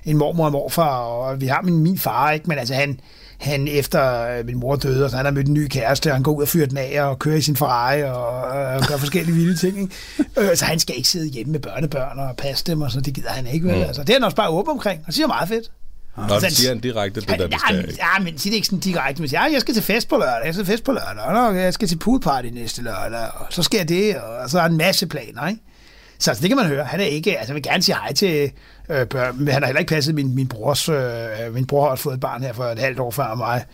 [0.06, 2.50] en mormor og morfar, og vi har min, min far, ikke?
[2.50, 3.00] men altså han,
[3.38, 6.16] han efter øh, min mor døde, og så han har mødt en ny kæreste, og
[6.16, 8.98] han går ud og fyrer den af og kører i sin Ferrari og, og gør
[8.98, 9.82] forskellige vilde ting.
[9.82, 9.94] Ikke?
[10.38, 13.14] Øh, så han skal ikke sidde hjemme med børnebørn og passe dem, og så det
[13.14, 13.68] gider han ikke.
[13.68, 13.76] Vel?
[13.76, 13.82] Mm.
[13.82, 15.72] Altså, det er han også bare åben omkring, og siger meget fedt.
[16.18, 18.68] Nå, det siger han direkte, det der, det skal ja, ja, men siger det ikke
[18.68, 20.84] sådan direkte, men siger, ja, jeg skal til fest på lørdag, jeg skal til fest
[20.84, 24.60] på lørdag, og jeg skal til poolparty næste lørdag, og så jeg det, og så
[24.60, 25.62] han en masse planer, ikke?
[26.20, 26.86] Så altså, det kan man høre.
[26.86, 28.52] Han er ikke, altså jeg vil gerne sige hej til
[28.90, 31.96] øh, børn, men han har heller ikke passet min, min brors, øh, min bror har
[31.96, 33.66] fået et barn her for et halvt år før mig,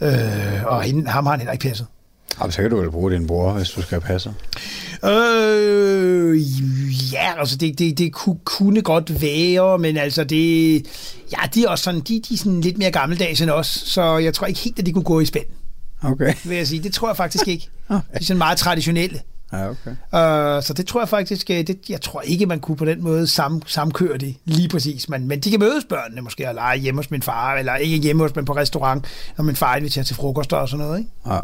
[0.00, 1.86] øh, og hende, ham har han heller ikke passet.
[2.40, 4.34] Jamen, så kan du vel bruge din bror, hvis du skal passe.
[5.04, 6.40] Øh,
[7.12, 10.74] ja, altså det, det, det ku- kunne godt være, men altså det...
[11.32, 14.18] Ja, de er også sådan, de, de er sådan lidt mere gammeldags end os, så
[14.18, 15.44] jeg tror ikke helt, at de kunne gå i spænd,
[16.04, 16.34] Okay.
[16.44, 16.82] vil jeg sige.
[16.82, 17.68] Det tror jeg faktisk ikke.
[17.90, 19.20] De er sådan meget traditionelle.
[19.52, 19.90] Ja, okay.
[19.90, 23.02] Uh, så det tror jeg faktisk, øh, det, jeg tror ikke, man kunne på den
[23.02, 25.08] måde sam, samkøre det lige præcis.
[25.08, 27.96] Men, men de kan mødes børnene måske og lege hjemme hos min far, eller ikke
[27.96, 29.06] hjemme hos, men på restaurant,
[29.36, 30.98] når min far inviterer til frokost og sådan noget.
[30.98, 31.10] Ikke?
[31.26, 31.38] Ja.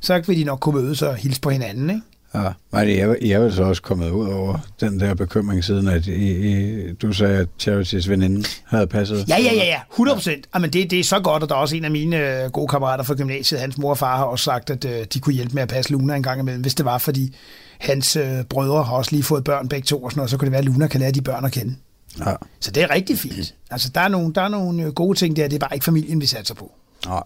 [0.00, 1.90] Så vil de nok kunne mødes og hilse på hinanden.
[1.90, 2.02] Ikke?
[2.34, 6.06] Ja, men er, I er så også kommet ud over den der bekymring siden, at
[6.06, 9.28] I, I, du sagde, at Charities veninde havde passet.
[9.28, 9.80] Ja, ja, ja, ja.
[9.92, 10.46] 100 procent.
[10.54, 12.68] Jamen, det, det er så godt, og der er også en af mine øh, gode
[12.68, 15.54] kammerater fra gymnasiet, hans mor og far har også sagt, at øh, de kunne hjælpe
[15.54, 17.36] med at passe Luna en gang imellem, hvis det var, fordi
[17.80, 20.46] hans øh, brødre har også lige fået børn begge to, og sådan noget, så kunne
[20.46, 21.74] det være, at Luna kan lære de børn at kende.
[22.18, 22.34] Ja.
[22.60, 23.54] Så det er rigtig fint.
[23.70, 25.84] Altså, der er nogle, der er nogle øh, gode ting der, det er bare ikke
[25.84, 26.72] familien, vi satser på.
[27.06, 27.22] Nej.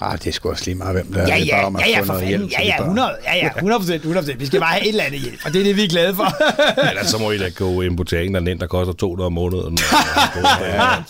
[0.00, 1.26] Ah, det er sgu også lige meget, hvem der er.
[1.28, 2.28] Ja, Det er ja, bare om ja, ja, for fanden.
[2.28, 2.86] hjælp Ja, ja, børn.
[2.86, 4.40] 100, ja, ja, 100 procent, 100 procent.
[4.40, 6.14] Vi skal bare have et eller andet hjælp, og det er det, vi er glade
[6.14, 6.26] for.
[6.90, 9.78] Ellers så må I da gå ind på en den, der koster 200 om måneden.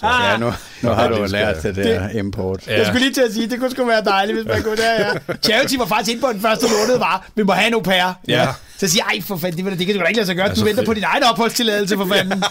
[0.03, 2.67] Ja, nu, nu har du det lært det der import.
[2.67, 4.83] Jeg skulle lige til at sige, det kunne sgu være dejligt, hvis man kunne det
[5.29, 5.35] ja.
[5.43, 8.13] Charity var faktisk inde på den første måned, var, vi må have en au pair.
[8.29, 8.47] Ja.
[8.79, 10.49] Så siger jeg, for fanden, det, det, det kan du da ikke lade sig gøre.
[10.49, 10.87] Du så venter fedt.
[10.87, 12.43] på din egen opholdstilladelse, for fanden.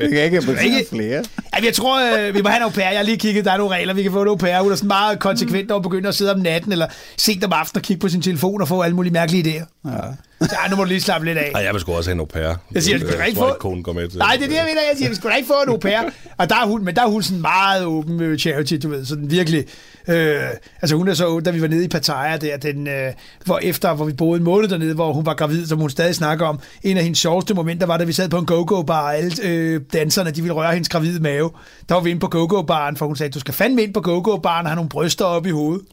[0.00, 1.24] Det kan ikke Ikke- flere.
[1.52, 2.88] Ej, jeg tror, øh, vi må have en au pair.
[2.88, 4.60] Jeg har lige kigget, der er nogle regler, vi kan få en au pair.
[4.62, 6.86] Hun er sådan meget konsekvent og begynder at sidde om natten, eller
[7.16, 9.90] sent om aftenen og kigge på sin telefon og få alle mulige mærkelige idéer.
[9.90, 9.96] Ja.
[10.46, 11.50] Så ej, nu må du lige slappe lidt af.
[11.54, 12.54] Ej, jeg vil sgu også have en au pair.
[12.74, 14.18] Jeg siger, du da ikke få- ikke, konen går med til.
[14.18, 14.80] Nej, det er det, jeg mener.
[14.88, 15.98] Jeg siger, vi skulle da ikke få en au pair.
[16.38, 19.04] Og der er hun, men der er hun sådan meget åben med charity, du ved,
[19.06, 19.64] sådan virkelig.
[20.10, 20.42] Øh,
[20.82, 23.12] altså hun er så åben, da vi var nede i Pattaya der, den, øh,
[23.44, 26.14] hvor efter, hvor vi boede en måned dernede, hvor hun var gravid, som hun stadig
[26.14, 26.60] snakker om.
[26.82, 29.80] En af hendes sjoveste momenter var, da vi sad på en go-go-bar, og alle øh,
[29.92, 31.50] danserne, de ville røre hendes gravide mave.
[31.88, 34.66] Der var vi inde på go-go-baren, for hun sagde, du skal fandme ind på go-go-baren
[34.66, 35.86] og have nogle bryster op i hovedet.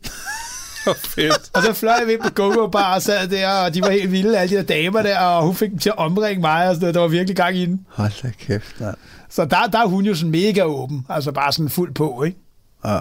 [0.95, 1.49] Fedt.
[1.53, 4.37] Og så fløj vi ind på go-go-bar og sad der, og de var helt vilde,
[4.37, 6.79] alle de der damer der, og hun fik dem til at omringe mig, og sådan
[6.79, 6.95] noget.
[6.95, 7.85] Der var virkelig gang i den.
[7.89, 8.95] Hold da kæft, mand.
[9.29, 12.37] Så der, der er hun jo sådan mega åben, altså bare sådan fuld på, ikke?
[12.85, 12.99] Ja.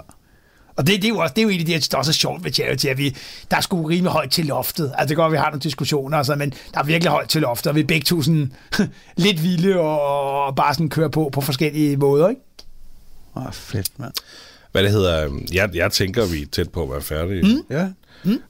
[0.77, 2.11] Og det, det, er jo også, det er jo en af de her, der også
[2.11, 3.15] er sjovt ved charity, at vi,
[3.51, 4.93] der er sgu rimelig højt til loftet.
[4.97, 7.41] Altså det går, at vi har nogle diskussioner, altså, men der er virkelig højt til
[7.41, 8.53] loftet, og vi er begge to sådan
[9.17, 12.41] lidt vilde og, og bare sådan kører på på forskellige måder, ikke?
[13.35, 14.13] Åh, fedt, mand.
[14.71, 17.43] Hvad det hedder, øhm, jeg, jeg tænker, vi er tæt på at være færdige.
[17.43, 17.61] Mm.
[17.69, 17.87] Ja.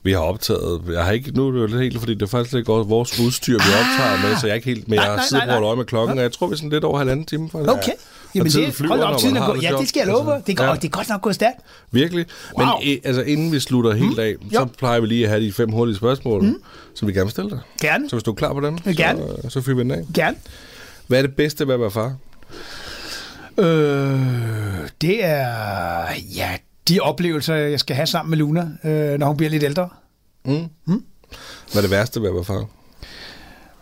[0.03, 2.67] Vi har optaget, jeg har ikke, nu er det helt, fordi det er faktisk ikke
[2.71, 4.99] vores udstyr, vi optager med, så jeg er ikke helt, men
[5.29, 5.67] siddet nej, på nej.
[5.67, 7.49] øje med klokken, og jeg tror, vi er sådan lidt over halvanden time.
[7.49, 7.71] Faktisk.
[7.71, 7.91] Okay.
[8.35, 9.63] Jamen det, flyver, hold op, tiden er gået.
[9.63, 10.33] Ja, det skal jeg love.
[10.35, 10.73] Altså, Det, går, ja.
[10.75, 11.57] det er godt nok gået stærkt.
[11.91, 12.25] Virkelig.
[12.57, 12.73] Men Wow.
[12.73, 12.81] wow.
[13.03, 14.65] altså, inden vi slutter helt af, så Jo.
[14.77, 16.55] plejer vi lige at have de fem hurtige spørgsmål, mm.
[16.95, 17.59] som vi gerne vil stille dig.
[17.81, 18.09] Gerne.
[18.09, 19.19] Så hvis du er klar på dem, Ja, gerne.
[19.43, 20.03] så, så fyrer vi den af.
[20.13, 20.37] Gerne.
[21.07, 22.15] Hvad er det bedste ved at være far?
[23.57, 24.19] Øh,
[25.01, 25.47] det er,
[26.35, 26.49] ja,
[26.87, 29.89] de oplevelser, jeg skal have sammen med Luna, øh, når hun bliver lidt ældre.
[30.45, 30.67] Mm.
[30.85, 31.03] Mm.
[31.71, 32.67] Hvad er det værste ved at være far?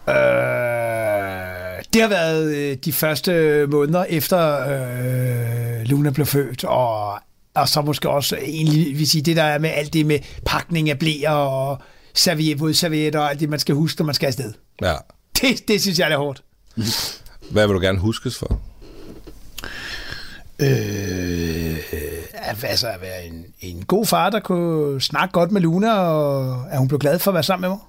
[0.10, 7.20] Øh, det har været øh, de første måneder efter øh, Luna blev født, og,
[7.54, 10.90] og så måske også egentlig, vil sige, det der er med alt det med pakning
[10.90, 11.82] af blæer og
[12.14, 14.54] serviet, vådservietter og alt det, man skal huske, når man skal afsted.
[14.82, 14.96] Ja.
[15.42, 16.44] Det, det synes jeg er hårdt.
[17.50, 18.62] Hvad vil du gerne huskes for?
[20.60, 21.78] Øh,
[22.64, 26.78] altså at være en, en god far, der kunne snakke godt med Luna, og at
[26.78, 27.80] hun blev glad for at være sammen med mig.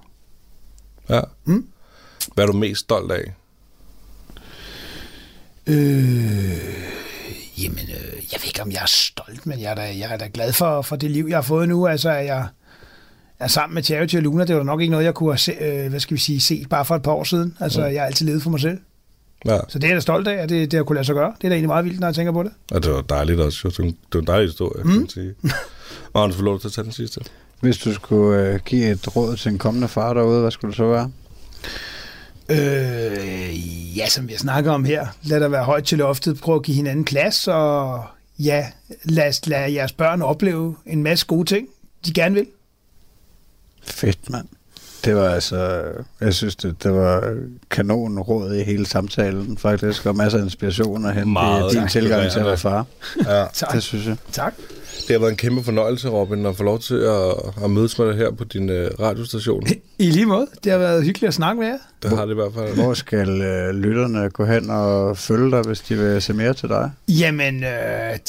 [1.09, 1.21] Ja.
[1.45, 1.67] Mm.
[2.33, 3.33] Hvad er du mest stolt af?
[5.67, 6.57] Øh,
[7.57, 10.17] jamen, øh, jeg ved ikke, om jeg er stolt, men jeg er da, jeg er
[10.17, 11.87] da glad for, for det liv, jeg har fået nu.
[11.87, 12.47] Altså, at jeg
[13.39, 14.45] er sammen med Charity og Luna.
[14.45, 16.41] Det var da nok ikke noget, jeg kunne have se, øh, hvad skal vi sige,
[16.41, 17.57] set bare for et par år siden.
[17.59, 18.79] Altså, jeg har altid levet for mig selv.
[19.45, 19.59] Ja.
[19.67, 21.33] Så det er jeg da stolt af, at det, det har kunne lade sig gøre.
[21.37, 22.51] Det er da egentlig meget vildt, når jeg tænker på det.
[22.71, 23.59] Og det var dejligt også.
[23.65, 23.69] jo.
[23.69, 24.89] Det var en- det var en dejlig historie, mm.
[24.91, 25.33] kan man sige.
[26.13, 27.21] Magnus, får lov til at tage den sidste.
[27.59, 30.77] Hvis du skulle øh, give et råd til en kommende far derude, hvad skulle det
[30.77, 31.11] så være?
[32.49, 35.07] Øh, ja, som vi har snakket om her.
[35.23, 36.39] Lad der være højt til loftet.
[36.39, 38.03] Prøv at give hinanden plads, og
[38.39, 38.67] ja,
[39.03, 41.67] lad, lad jeres børn opleve en masse gode ting,
[42.05, 42.45] de gerne vil.
[43.83, 44.47] Fedt, mand.
[45.05, 45.83] Det var altså,
[46.21, 47.35] jeg synes, det, det var
[47.71, 51.81] kanon råd i hele samtalen, faktisk, og masser af inspiration at hente Meget i din
[51.81, 51.91] tak.
[51.91, 52.85] tilgang til at være far.
[53.25, 53.45] Ja.
[53.53, 53.71] Tak.
[53.75, 54.15] Det synes jeg.
[54.31, 54.53] Tak.
[55.07, 58.07] Det har været en kæmpe fornøjelse, Robin, at få lov til at, at mødes med
[58.07, 59.63] dig her på din uh, radiostation.
[59.99, 60.47] I lige måde.
[60.63, 61.77] Det har været hyggeligt at snakke med jer.
[62.03, 62.75] Det har det i hvert fald.
[62.75, 66.69] Hvor skal øh, lytterne gå hen og følge dig, hvis de vil se mere til
[66.69, 66.91] dig?
[67.07, 67.69] Jamen, øh,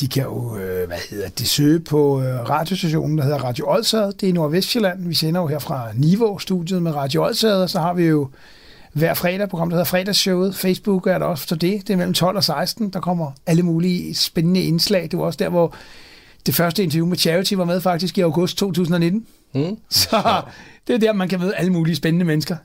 [0.01, 4.13] de kan jo, øh, hvad hedder det, søge på øh, radiostationen, der hedder Radio Odsad.
[4.13, 5.09] Det er i Nordvestjylland.
[5.09, 8.29] Vi sender jo her fra Niveau-studiet med Radio Odsad, og så har vi jo
[8.93, 10.55] hver fredag program, der hedder Fredagsshowet.
[10.55, 11.81] Facebook er der også for det.
[11.87, 12.91] Det er mellem 12 og 16.
[12.91, 15.03] Der kommer alle mulige spændende indslag.
[15.03, 15.75] Det er jo også der, hvor
[16.47, 19.27] det første interview med Charity var med faktisk i august 2019.
[19.55, 19.77] Mm.
[19.91, 20.43] Så
[20.87, 22.57] det er der, man kan møde alle mulige spændende mennesker.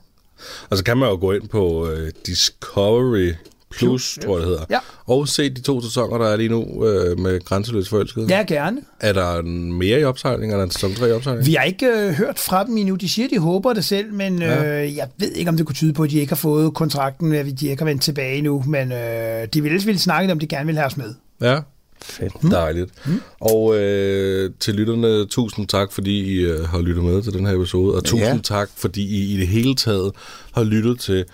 [0.70, 3.34] Og så kan man jo gå ind på uh, Discovery
[3.78, 4.66] Plus, tror jeg det hedder.
[4.70, 4.80] Ja.
[5.08, 6.84] Og se de to sæsoner, der er lige nu uh,
[7.20, 8.30] med Grænseløs Forelsket.
[8.30, 8.82] Ja, gerne.
[9.00, 11.46] Er der mere i opsejling, eller en sæson 3 i opsejling?
[11.46, 12.96] Vi har ikke øh, hørt fra dem endnu.
[12.96, 14.84] De siger, de håber det selv, men Ja.
[14.84, 17.34] øh, jeg ved ikke, om det kunne tyde på, at de ikke har fået kontrakten,
[17.34, 18.64] at de ikke har vendt tilbage nu.
[18.68, 21.14] Men øh, de ville ville snakke om, de gerne vil have os med.
[21.42, 21.60] Ja,
[22.04, 22.52] Fedt.
[22.52, 22.92] dejligt.
[23.06, 23.22] Mm.
[23.42, 27.56] Og øh, til lytterne, tusind tak, fordi I øh, har lyttet med til den her
[27.56, 27.96] episode.
[27.96, 28.38] Og tusind Ja.
[28.44, 30.12] tak, fordi I i det hele taget
[30.54, 31.26] har lyttet til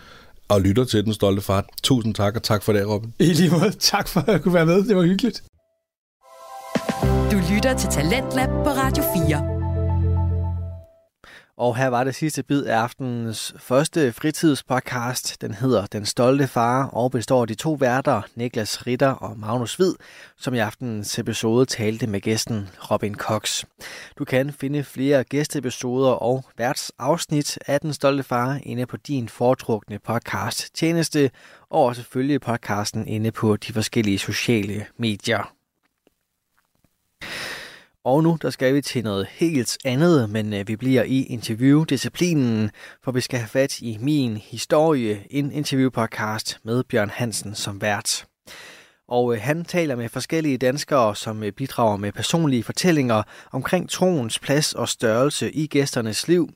[0.50, 1.66] og lytter til Den Stolte Fart.
[1.84, 3.14] Tusind tak, og tak for det, Robin.
[3.20, 4.84] I lige måde, tak for at jeg kunne være med.
[4.84, 5.44] Det var hyggeligt.
[7.32, 9.59] Du lytter til Talentlab på Radio 4.
[11.60, 15.42] Og her var det sidste bid af aftenens første fritidspodcast.
[15.42, 19.76] Den hedder Den Stolte Far og består af de to værter, Niklas Ritter og Magnus
[19.76, 19.94] Hvid,
[20.38, 23.64] som i aftenens episode talte med gæsten Robin Cox.
[24.20, 30.00] Du kan finde flere gæsteepisoder og værtsafsnit af Den Stolte Far inde på din foretrukne
[30.00, 31.32] podcast tjeneste,
[31.70, 35.54] og også følge podcasten inde på de forskellige sociale medier.
[38.06, 42.72] Og nu der skal vi til noget helt andet, men øh, vi bliver i interviewdisciplinen,
[43.04, 48.26] for vi skal have fat i Min Historie, en interviewpodcast med Bjørn Hansen som vært.
[49.08, 54.40] Og øh, han taler med forskellige danskere, som øh, bidrager med personlige fortællinger omkring troens
[54.40, 56.50] plads og størrelse i gæsternes liv.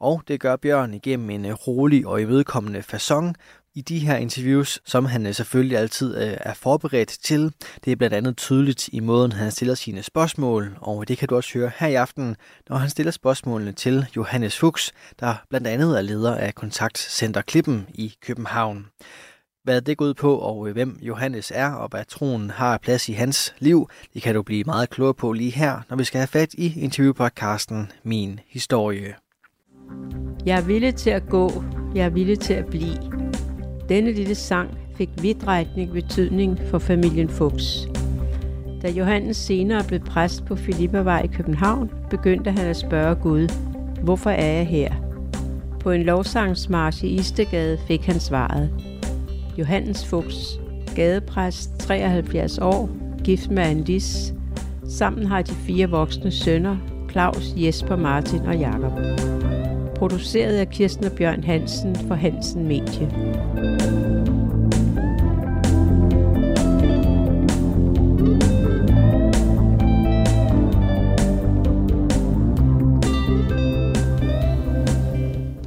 [0.00, 3.32] Og det gør Bjørn igennem en rolig og imødekommende façon,
[3.74, 7.52] i de her interviews, som han øh, selvfølgelig altid øh, er forberedt til.
[7.84, 11.36] Det er blandt andet tydeligt i måden, han stiller sine spørgsmål, og det kan du
[11.36, 12.36] også høre her i aften,
[12.68, 17.86] når han stiller spørgsmålene til Johannes Fuchs, der blandt andet er leder af Kontaktcenter Klippen
[17.94, 18.86] i København.
[19.64, 23.08] Hvad det går ud på, og øh, hvem Johannes er, og hvad troen har plads
[23.08, 26.18] i hans liv, det kan du blive meget klogere på lige her, når vi skal
[26.18, 29.14] have fat i interviewpodcasten Min Historie.
[30.46, 33.29] Jeg er villig til at gå, jeg er villig til at blive.
[33.90, 37.88] Denne lille sang fik vidtrækning betydning for familien Fuchs.
[38.82, 43.48] Da Johannes senere blev præst på Filippervej i København, begyndte han at spørge Gud,
[44.02, 44.94] hvorfor er jeg her?
[45.80, 48.70] På en lovsangsmarch i Istegade fik han svaret.
[49.58, 50.60] Johannes Fuchs,
[50.96, 52.90] gadepræst, 73 år,
[53.24, 54.34] gift med Andis.
[54.88, 56.76] Sammen har de fire voksne sønner,
[57.10, 58.92] Claus, Jesper, Martin og Jakob
[60.00, 63.06] produceret af Kirsten og Bjørn Hansen for Hansen Medie.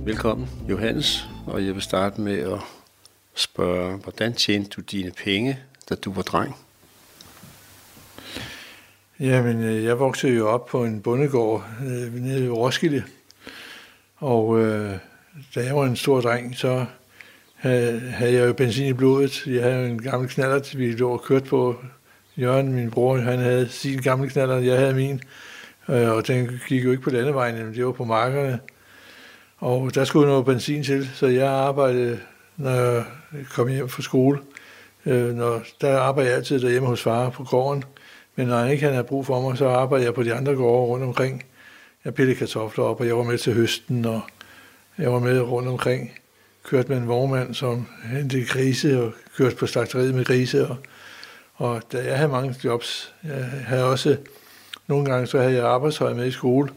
[0.06, 2.60] Velkommen, Johannes, og jeg vil starte med at
[3.36, 6.56] spørge, hvordan tjente du dine penge, da du var dreng?
[9.20, 13.04] Jamen, øh, jeg voksede jo op på en bondegård øh, nede i Roskilde,
[14.24, 14.92] og øh,
[15.56, 16.86] da jeg var en stor dreng, så
[17.56, 19.48] havde, havde jeg jo benzin i blodet.
[19.48, 21.76] Jeg havde en gammel knallert, vi lå og kørte på.
[22.38, 25.22] Jørgen, min bror, han havde sin gamle knallert, jeg havde min.
[25.90, 28.60] Øh, og den gik jo ikke på landevejen, men det var på markerne.
[29.58, 32.20] Og der skulle noget benzin til, så jeg arbejdede,
[32.58, 33.04] når jeg
[33.52, 34.40] kom hjem fra skole.
[35.06, 37.84] Øh, når, der arbejdede jeg altid derhjemme hos far på gården.
[38.36, 40.88] Men når han ikke havde brug for mig, så arbejdede jeg på de andre gårde
[40.88, 41.44] rundt omkring.
[42.06, 44.22] Jeg pillede kartofler op, og jeg var med til høsten, og
[44.98, 46.12] jeg var med rundt omkring.
[46.64, 50.68] Kørte med en vognmand, som hentede grise, og kørte på slagteriet med grise.
[50.68, 50.78] Og,
[51.56, 54.18] og da jeg havde mange jobs, jeg havde også,
[54.88, 56.70] nogle gange så havde jeg arbejdshøj med i skole.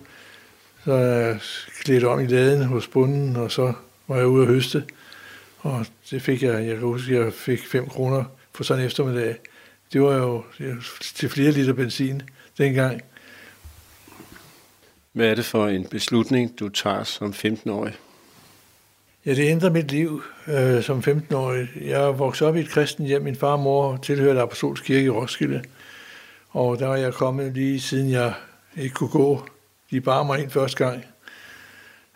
[0.85, 1.41] Så jeg
[1.85, 3.73] klædt om i laden hos bunden, og så
[4.09, 4.85] var jeg ude at høste.
[5.59, 9.37] Og det fik jeg, jeg kan huske, jeg fik 5 kroner for sådan en eftermiddag.
[9.93, 10.45] Det var jo
[11.01, 12.23] til flere liter benzin
[12.59, 13.03] dengang.
[15.16, 17.94] Hvad er det for en beslutning, du tager som 15-årig?
[19.26, 21.68] Ja, det ændrer mit liv øh, som 15-årig.
[21.81, 23.22] Jeg voksede op i et kristen hjem.
[23.22, 25.62] Min far og mor tilhørte Apostolsk Kirke i Roskilde.
[26.50, 28.33] Og der var jeg kommet lige siden jeg
[28.76, 29.46] ikke kunne gå.
[29.90, 31.05] De bar mig ind første gang.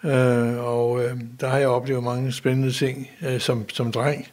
[0.04, 4.28] Øh, og øh, der har jeg oplevet mange spændende ting øh, som, som dreng.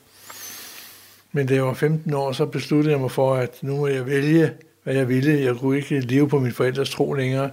[1.31, 4.05] Men da jeg var 15 år, så besluttede jeg mig for, at nu må jeg
[4.05, 4.51] vælge,
[4.83, 5.41] hvad jeg ville.
[5.41, 7.51] Jeg kunne ikke leve på min forældres tro længere.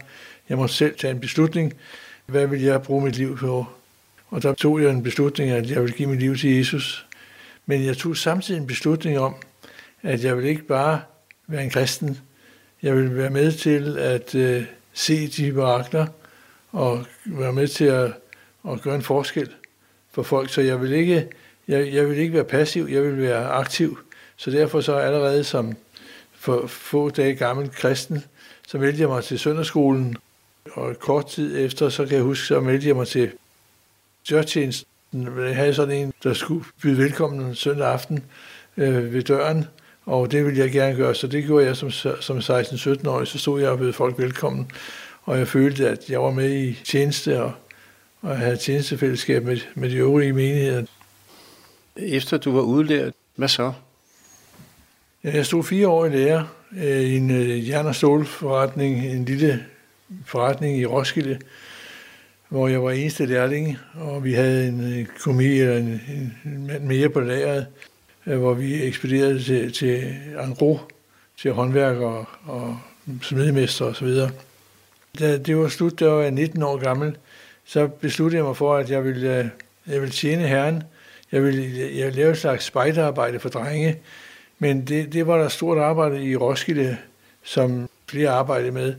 [0.49, 1.75] Jeg måtte selv tage en beslutning.
[2.27, 3.67] Hvad vil jeg bruge mit liv på?
[4.29, 7.07] Og der tog jeg en beslutning, at jeg ville give mit liv til Jesus.
[7.67, 9.35] Men jeg tog samtidig en beslutning om,
[10.03, 11.01] at jeg vil ikke bare
[11.47, 12.19] være en kristen.
[12.83, 16.07] Jeg vil være med til at øh, se de mirakler
[16.73, 18.13] og være med til at,
[18.69, 19.51] at gøre en forskel
[20.13, 20.51] for folk.
[20.51, 21.29] Så jeg vil ikke,
[21.69, 23.99] jeg, jeg vil ikke være passiv, jeg vil være aktiv.
[24.37, 25.77] Så derfor så allerede som
[26.33, 28.25] for få dage gammel kristen,
[28.69, 30.17] så meldte jeg mig til søndagsskolen,
[30.73, 33.33] og kort tid efter, så kan jeg huske, så meldte jeg mig til
[34.31, 34.89] dørtjenesten.
[35.39, 38.25] Jeg havde sådan en, der skulle byde velkommen søndag aften
[38.77, 39.65] øh, ved døren,
[40.07, 43.27] og det ville jeg gerne gøre, så det gjorde jeg som, som 16-17-årig.
[43.27, 44.71] Så stod jeg og bød folk velkommen,
[45.23, 47.53] og jeg følte, at jeg var med i tjeneste, og,
[48.23, 50.85] og jeg havde tjenestefællesskab med, med de øvrige menigheder.
[51.97, 53.73] Efter du var udlært, hvad så?
[55.25, 59.25] Ja, jeg stod fire år i lære øh, i en øh, jern- og stålforretning, en
[59.25, 59.65] lille
[60.27, 61.39] forretning i Roskilde,
[62.49, 66.01] hvor jeg var eneste lærling, og vi havde en komi eller en,
[66.45, 67.67] en mand mere på lageret,
[68.27, 70.79] øh, hvor vi ekspederede til, til Angro,
[71.39, 74.09] til håndværkere og og smedemester osv.
[75.19, 77.17] Da det var slut, da jeg var 19 år gammel,
[77.65, 79.47] så besluttede jeg mig for, at jeg ville, øh,
[79.87, 80.83] jeg ville tjene Herren.
[81.33, 81.63] Jeg ville,
[81.99, 83.97] jeg ville lave et slags spejderarbejde for drenge,
[84.59, 86.97] men det, det var der stort arbejde i Roskilde,
[87.43, 88.95] som flere arbejdede med.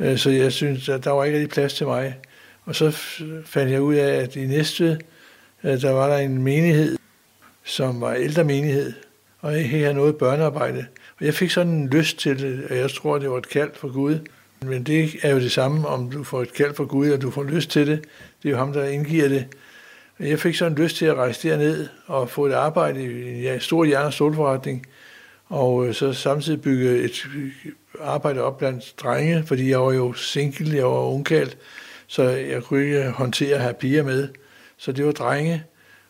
[0.00, 2.14] Øh, så jeg synes, at der var ikke rigtig plads til mig.
[2.64, 2.90] Og så
[3.44, 5.00] fandt jeg ud af, at i næste
[5.64, 6.98] øh, der var der en menighed,
[7.64, 8.92] som var ældre menighed,
[9.40, 10.86] og jeg havde noget børnearbejde.
[11.20, 13.70] Og jeg fik sådan en lyst til det, og jeg tror, det var et kald
[13.74, 14.18] for Gud.
[14.62, 17.30] Men det er jo det samme, om du får et kald for Gud, og du
[17.30, 18.04] får lyst til det.
[18.42, 19.46] Det er jo ham, der indgiver det.
[20.20, 23.84] Jeg fik sådan lyst til at rejse derned og få et arbejde i en stor
[23.84, 24.86] jern- og stålforretning,
[25.50, 27.26] og øh, så samtidig bygge et
[28.00, 31.58] arbejde op blandt drenge, fordi jeg var jo single, jeg var ungkaldt,
[32.06, 34.28] så jeg kunne ikke håndtere at have piger med.
[34.76, 35.64] Så det var drenge,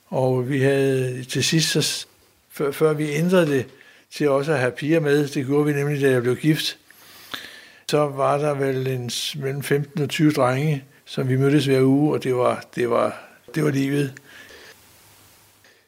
[0.06, 2.06] og vi havde til sidst, så,
[2.50, 3.66] før, før vi ændrede det
[4.10, 6.78] til også at have piger med, det gjorde vi nemlig, da jeg blev gift,
[7.90, 12.14] så var der vel en, mellem 15 og 20 drenge, som vi mødtes hver uge,
[12.14, 13.20] og det var, det var,
[13.54, 14.14] det var livet.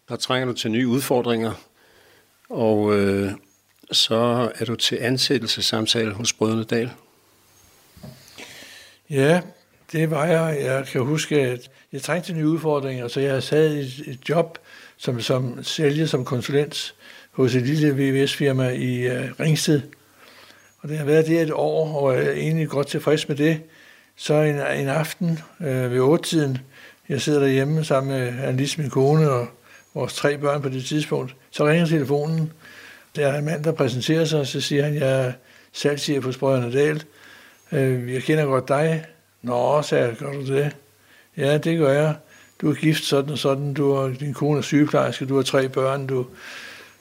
[0.09, 1.53] Der trænger du til nye udfordringer,
[2.51, 3.33] og øh,
[3.93, 6.91] så er du til ansættelsessamtale hos Brødrene Dal.
[9.11, 9.41] Ja,
[9.93, 10.59] det var jeg.
[10.65, 14.59] Jeg kan huske, at jeg trængte til nye udfordringer, så jeg sad i et job
[14.97, 16.95] som, som sælger som konsulent
[17.31, 19.83] hos et lille VVS-firma i uh, Ringsted.
[20.79, 23.61] Og det har været det et år, og jeg er egentlig godt tilfreds med det.
[24.17, 26.59] Så en, en aften øh, ved 8-tiden,
[27.09, 29.49] jeg sidder derhjemme sammen med Annelise, min kone, og
[29.95, 32.53] vores tre børn på det tidspunkt, så ringer telefonen.
[33.17, 35.33] Der er en mand, der præsenterer sig, og så siger han, jeg er
[35.73, 37.05] salgschef på Brøderne Dahl.
[37.73, 39.05] Øh, jeg kender godt dig.
[39.43, 40.77] Nå, sagde jeg, gør du det?
[41.37, 42.15] Ja, det gør jeg.
[42.61, 45.69] Du er gift sådan og sådan, du har, din kone er sygeplejerske, du har tre
[45.69, 46.27] børn, du...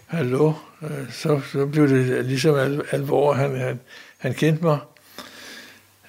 [0.07, 0.53] Hallo?
[0.81, 3.79] Øh, så, så blev det ligesom al, alvor, han, han,
[4.17, 4.79] han kendte mig.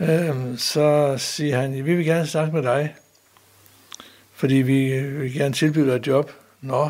[0.00, 2.94] Øhm, så siger han, vi vil gerne snakke med dig,
[4.34, 6.32] fordi vi vil gerne tilbyde dig et job.
[6.60, 6.88] Nå,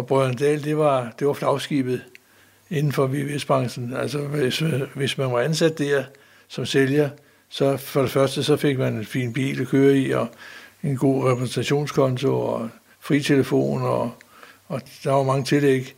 [0.00, 2.02] og Brøndal, det var, det var flagskibet
[2.70, 3.96] inden for VVS-branchen.
[3.96, 4.62] Altså, hvis,
[4.94, 6.04] hvis man var ansat der
[6.48, 7.08] som sælger,
[7.48, 10.28] så for det første, så fik man en fin bil at køre i, og
[10.82, 12.68] en god repræsentationskonto, og
[13.00, 14.10] fri telefon, og,
[14.68, 15.94] og der var mange tillæg.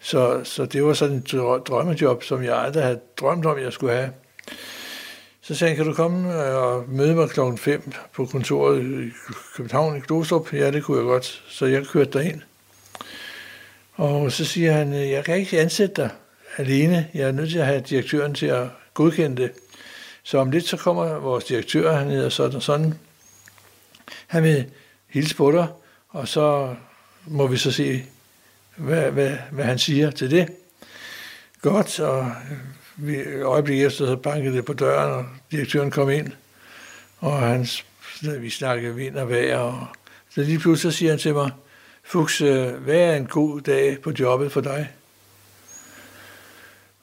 [0.00, 1.32] Så, så det var sådan et
[1.68, 4.10] drømmejob, som jeg aldrig havde drømt om, jeg skulle have.
[5.40, 9.10] Så sagde han, kan du komme øh, og møde mig klokken 5 på kontoret i
[9.56, 10.52] København i Glostrup?
[10.52, 11.42] Ja, det kunne jeg godt.
[11.48, 12.40] Så jeg kørte derind.
[13.92, 16.10] Og så siger han, øh, jeg kan ikke ansætte dig
[16.56, 17.08] alene.
[17.14, 19.50] Jeg er nødt til at have direktøren til at godkende det.
[20.22, 22.94] Så om lidt så kommer vores direktør, han hedder sådan og sådan.
[24.26, 24.66] Han vil
[25.08, 25.66] hilse på dig,
[26.08, 26.74] og så
[27.26, 28.04] må vi så se,
[28.76, 30.48] hvad, hvad, hvad han siger til det.
[31.60, 36.32] Godt, og øh, vi, øjeblik efter så bankede det på døren, og direktøren kom ind,
[37.18, 37.66] og han,
[38.20, 39.86] vi snakkede vind og vejr, og
[40.30, 41.50] så lige pludselig siger han til mig,
[42.10, 44.90] Fuchs, øh, hvad er en god dag på jobbet for dig?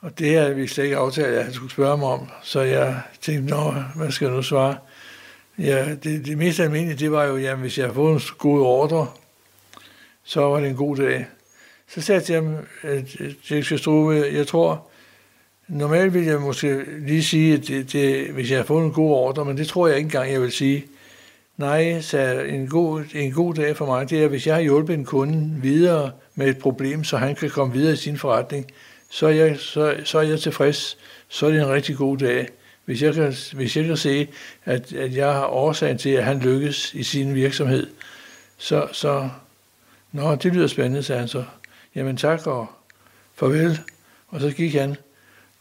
[0.02, 2.30] Og det havde vi slet ikke aftalt, at han skulle spørge mig om.
[2.44, 4.78] Så jeg tænkte, nå, hvad skal jeg nu svare?
[5.58, 8.62] Ja, det, det mest almindelige, det var jo, jamen, hvis jeg havde fået en god
[8.62, 9.08] ordre,
[10.24, 11.26] så var det en god dag.
[11.88, 13.04] Så sagde jeg til ham, øh,
[13.50, 14.88] direktør Struve, jeg tror,
[15.68, 19.12] normalt ville jeg måske lige sige, at det, det, hvis jeg havde fået en god
[19.12, 20.86] ordre, men det tror jeg ikke engang, jeg vil sige.
[21.58, 22.18] Nej, så
[22.50, 25.62] en god, en god dag for mig, det er, hvis jeg har hjulpet en kunde
[25.62, 28.72] videre med et problem, så han kan komme videre i sin forretning,
[29.10, 30.98] så er jeg, så, så er jeg tilfreds.
[31.28, 32.48] Så er det en rigtig god dag.
[32.86, 34.28] Hvis jeg kan, hvis jeg kan se,
[34.66, 37.88] at, at jeg har årsagen til, at han lykkes i sin virksomhed,
[38.58, 39.30] så, så
[40.12, 41.44] nå, det lyder spændende, sagde han så.
[41.96, 42.68] Jamen tak og
[43.36, 43.80] farvel.
[44.28, 44.96] Og så gik han,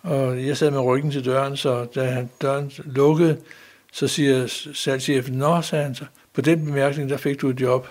[0.03, 3.37] og jeg sad med ryggen til døren, så da døren lukkede,
[3.97, 7.89] så siger salgschefen, nå, sagde han så, på den bemærkning, der fik du et job.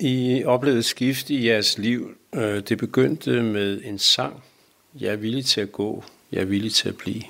[0.00, 2.16] I oplevede skift i jeres liv.
[2.34, 4.42] Øh, det begyndte med en sang,
[5.00, 6.04] Jeg er villig til at gå.
[6.32, 7.22] jeg er villig til at blive.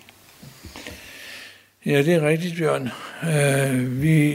[1.87, 2.91] Ja, det er rigtigt, Bjørn.
[3.23, 4.33] Uh, vi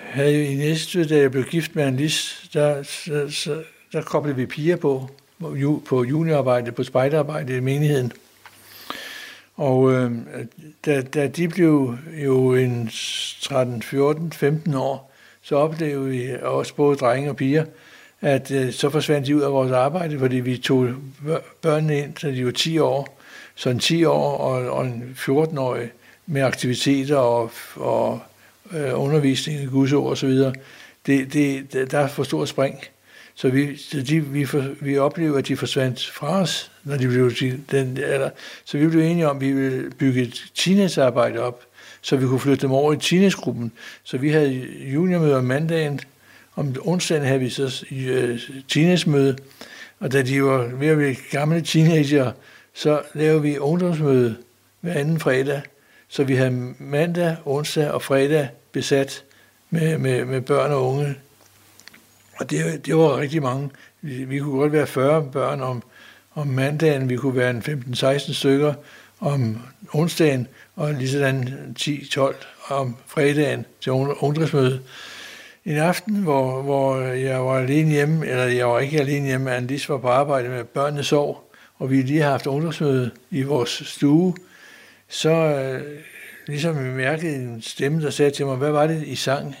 [0.00, 3.62] havde jo i næste, da jeg blev gift med Anlis, der, så, så,
[3.92, 5.10] der koblede vi piger på,
[5.86, 8.12] på juniorarbejde, på spejderarbejde i menigheden.
[9.58, 10.12] Og øh,
[10.84, 11.94] da, da de blev
[12.24, 12.90] jo en
[13.42, 17.64] 13, 14, 15 år, så oplevede vi også både drenge og piger,
[18.20, 20.88] at øh, så forsvandt de ud af vores arbejde, fordi vi tog
[21.62, 23.18] børnene ind, så de var 10 år.
[23.54, 25.90] Så en 10 år og, og en 14-årig
[26.26, 28.20] med aktiviteter og, og
[28.72, 30.30] øh, undervisning i Guds ord osv.,
[31.06, 32.78] det, det, der er for stort spring.
[33.38, 37.08] Så vi, så de, vi, for, vi oplevede, at de forsvandt fra os, når de
[37.08, 37.30] blev
[37.70, 38.30] den alder.
[38.64, 41.64] Så vi blev enige om, at vi ville bygge et teenagearbejde op,
[42.00, 43.72] så vi kunne flytte dem over i teenagegruppen.
[44.04, 46.00] Så vi havde juniormøde om mandagen,
[46.56, 49.36] om onsdagen havde vi så øh, teenagemøde,
[50.00, 52.32] og da de var ved at blive gamle teenager,
[52.74, 54.36] så lavede vi ungdomsmøde
[54.80, 55.62] hver anden fredag.
[56.08, 59.24] Så vi havde mandag, onsdag og fredag besat
[59.70, 61.16] med, med, med børn og unge
[62.38, 63.70] og det, det var rigtig mange.
[64.00, 65.82] Vi, vi kunne godt være 40 børn om,
[66.34, 68.74] om mandagen, vi kunne være en 15-16 stykker
[69.20, 71.48] om onsdagen, og lige sådan
[71.80, 72.34] 10-12
[72.68, 74.80] om fredagen til ungdomsmødet.
[75.64, 79.88] En aften, hvor, hvor jeg var alene hjemme, eller jeg var ikke alene hjemme, Andis
[79.88, 84.34] var på arbejde med børnene sov, og vi lige har haft ungdomsmøde i vores stue,
[85.08, 85.82] så øh,
[86.46, 89.56] ligesom jeg mærkede en stemme, der sagde til mig, hvad var det, I sang?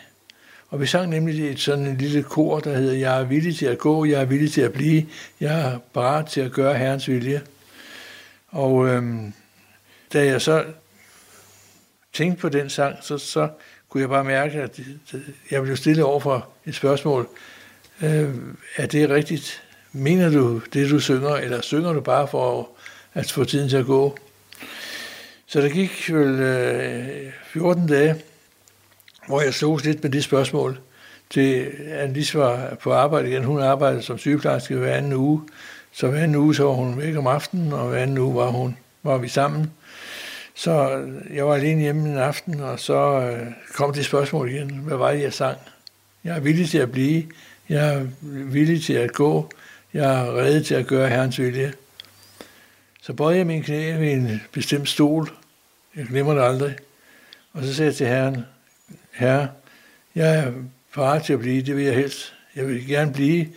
[0.70, 3.66] Og vi sang nemlig et sådan en lille kor, der hedder, jeg er villig til
[3.66, 5.06] at gå, jeg er villig til at blive,
[5.40, 7.42] jeg er parat til at gøre Herrens vilje.
[8.48, 9.32] Og øhm,
[10.12, 10.64] da jeg så
[12.12, 13.48] tænkte på den sang, så, så
[13.88, 14.80] kunne jeg bare mærke, at
[15.50, 17.28] jeg blev stille over for et spørgsmål.
[18.02, 18.34] Øh,
[18.76, 19.62] er det rigtigt?
[19.92, 22.68] Mener du det, du synger, eller synger du bare for
[23.14, 24.18] at få tiden til at gå?
[25.46, 28.22] Så der gik vel øh, 14 dage,
[29.28, 30.78] hvor jeg slog lidt med det spørgsmål,
[31.30, 33.44] til Alice var på arbejde igen.
[33.44, 35.42] Hun arbejdede som sygeplejerske hver anden uge,
[35.92, 38.46] så hver anden uge så var hun væk om aftenen, og hver anden uge var,
[38.46, 39.70] hun, var vi sammen.
[40.54, 44.70] Så jeg var alene hjemme en aften, og så øh, kom det spørgsmål igen.
[44.70, 45.58] Hvad var det, jeg sang?
[46.24, 47.24] Jeg er villig til at blive.
[47.68, 49.50] Jeg er villig til at gå.
[49.94, 51.72] Jeg er reddet til at gøre Herrens vilje.
[53.02, 55.28] Så bøjede jeg min knæ ved en bestemt stol.
[55.96, 56.76] Jeg glemmer det aldrig.
[57.52, 58.44] Og så sagde jeg til Herren,
[59.18, 59.48] Herre,
[60.14, 60.52] jeg er
[60.94, 62.34] parat til at blive, det vil jeg helst.
[62.56, 63.48] Jeg vil gerne blive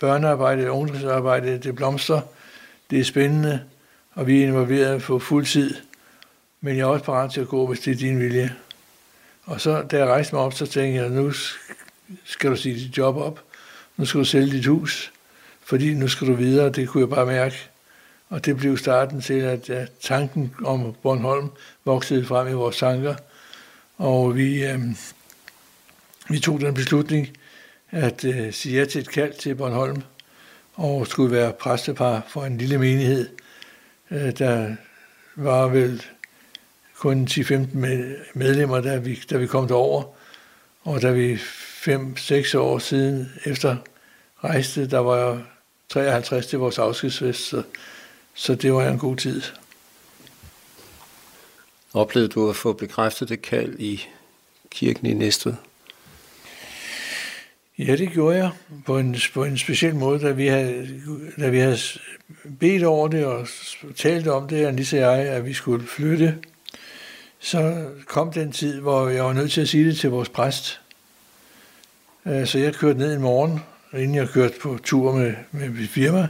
[0.00, 2.20] børnearbejde, ungdomsarbejde, det blomster,
[2.90, 3.62] det er spændende,
[4.14, 5.74] og vi er involveret på fuld tid.
[6.60, 8.54] Men jeg er også parat til at gå, hvis det er din vilje.
[9.44, 11.32] Og så, da jeg rejste mig op, så tænkte jeg, nu
[12.24, 13.40] skal du sige dit job op.
[13.96, 15.12] Nu skal du sælge dit hus,
[15.64, 16.70] fordi nu skal du videre.
[16.70, 17.56] Det kunne jeg bare mærke.
[18.28, 21.50] Og det blev starten til, at tanken om Bornholm
[21.84, 23.14] voksede frem i vores tanker–
[24.00, 24.80] og vi, øh,
[26.28, 27.28] vi tog den beslutning
[27.90, 30.02] at øh, sige ja til et kald til Bornholm,
[30.74, 33.28] og skulle være præstepar for en lille menighed.
[34.10, 34.76] Øh, der
[35.36, 36.02] var vel
[36.98, 37.76] kun 10-15
[38.34, 40.04] medlemmer, da vi, da vi kom derover.
[40.82, 43.76] Og da vi 5-6 år siden efter
[44.44, 45.40] rejste, der var jeg
[45.88, 47.62] 53 til vores afskedsfest, så,
[48.34, 49.42] så det var en god tid.
[51.94, 54.06] Oplevede du at få bekræftet det kald i
[54.70, 55.54] kirken i Næstved?
[57.78, 58.50] Ja, det gjorde jeg
[58.86, 61.00] på en, på en speciel måde, da vi, havde,
[61.38, 61.78] da vi havde
[62.60, 63.46] bedt over det og
[63.96, 66.38] talt om det, og lige jeg, at vi skulle flytte.
[67.38, 70.80] Så kom den tid, hvor jeg var nødt til at sige det til vores præst.
[72.26, 73.60] Øh, så jeg kørte ned en morgen,
[73.92, 76.28] inden jeg kørte på tur med, med mit firma.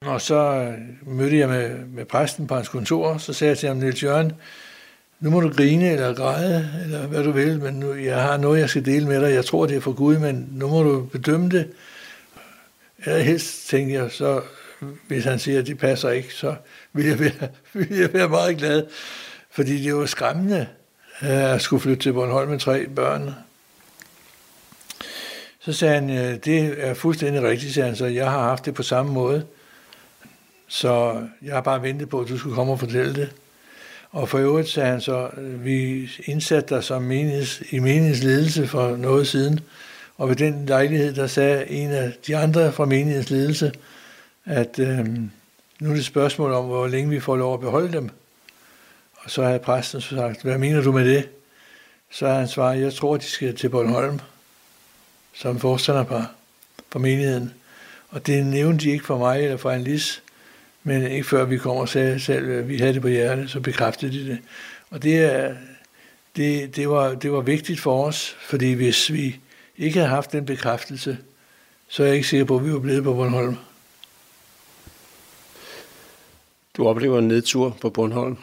[0.00, 3.68] Og så øh, mødte jeg med, med præsten på hans kontor, så sagde jeg til
[3.68, 4.32] ham, Niels Jørgen,
[5.20, 8.60] nu må du grine eller græde, eller hvad du vil, men nu, jeg har noget,
[8.60, 9.34] jeg skal dele med dig.
[9.34, 11.70] Jeg tror, det er for Gud, men nu må du bedømme det.
[13.04, 14.40] Eller helst, tænker jeg, så
[15.08, 16.54] hvis han siger, at det passer ikke, så
[16.92, 18.86] vil jeg være, vil jeg være meget glad.
[19.50, 20.66] Fordi det var skræmmende
[21.22, 23.34] øh, at skulle flytte til Bornholm med tre børn.
[25.60, 26.08] Så sagde han,
[26.44, 29.46] det er fuldstændig rigtigt, sagde han, så jeg har haft det på samme måde.
[30.68, 33.32] Så jeg har bare ventet på, at du skulle komme og fortælle det.
[34.10, 39.28] Og for øvrigt sagde han så, vi indsatte dig som menigheds, i menighedsledelse for noget
[39.28, 39.60] siden,
[40.16, 43.72] og ved den lejlighed, der sagde en af de andre fra menighedsledelse,
[44.44, 45.06] at øh,
[45.80, 48.10] nu er det et spørgsmål om, hvor længe vi får lov at beholde dem.
[49.16, 51.28] Og så havde præsten så sagt, hvad mener du med det?
[52.10, 54.20] Så har han svaret, jeg tror, de skal til Bornholm
[55.38, 56.30] som forstanderpar
[56.90, 57.54] for menigheden.
[58.08, 60.22] Og det nævnte de ikke for mig eller for en lis,
[60.88, 63.60] men ikke før vi kommer og sagde selv, at vi havde det på hjertet, så
[63.60, 64.38] bekræftede de det.
[64.90, 65.54] Og det, er,
[66.36, 69.40] det, det, var, det var vigtigt for os, fordi hvis vi
[69.78, 71.18] ikke havde haft den bekræftelse,
[71.88, 73.56] så er jeg ikke sikker på, at vi var blevet på Bornholm.
[76.76, 78.36] Du oplever en nedtur på Bornholm.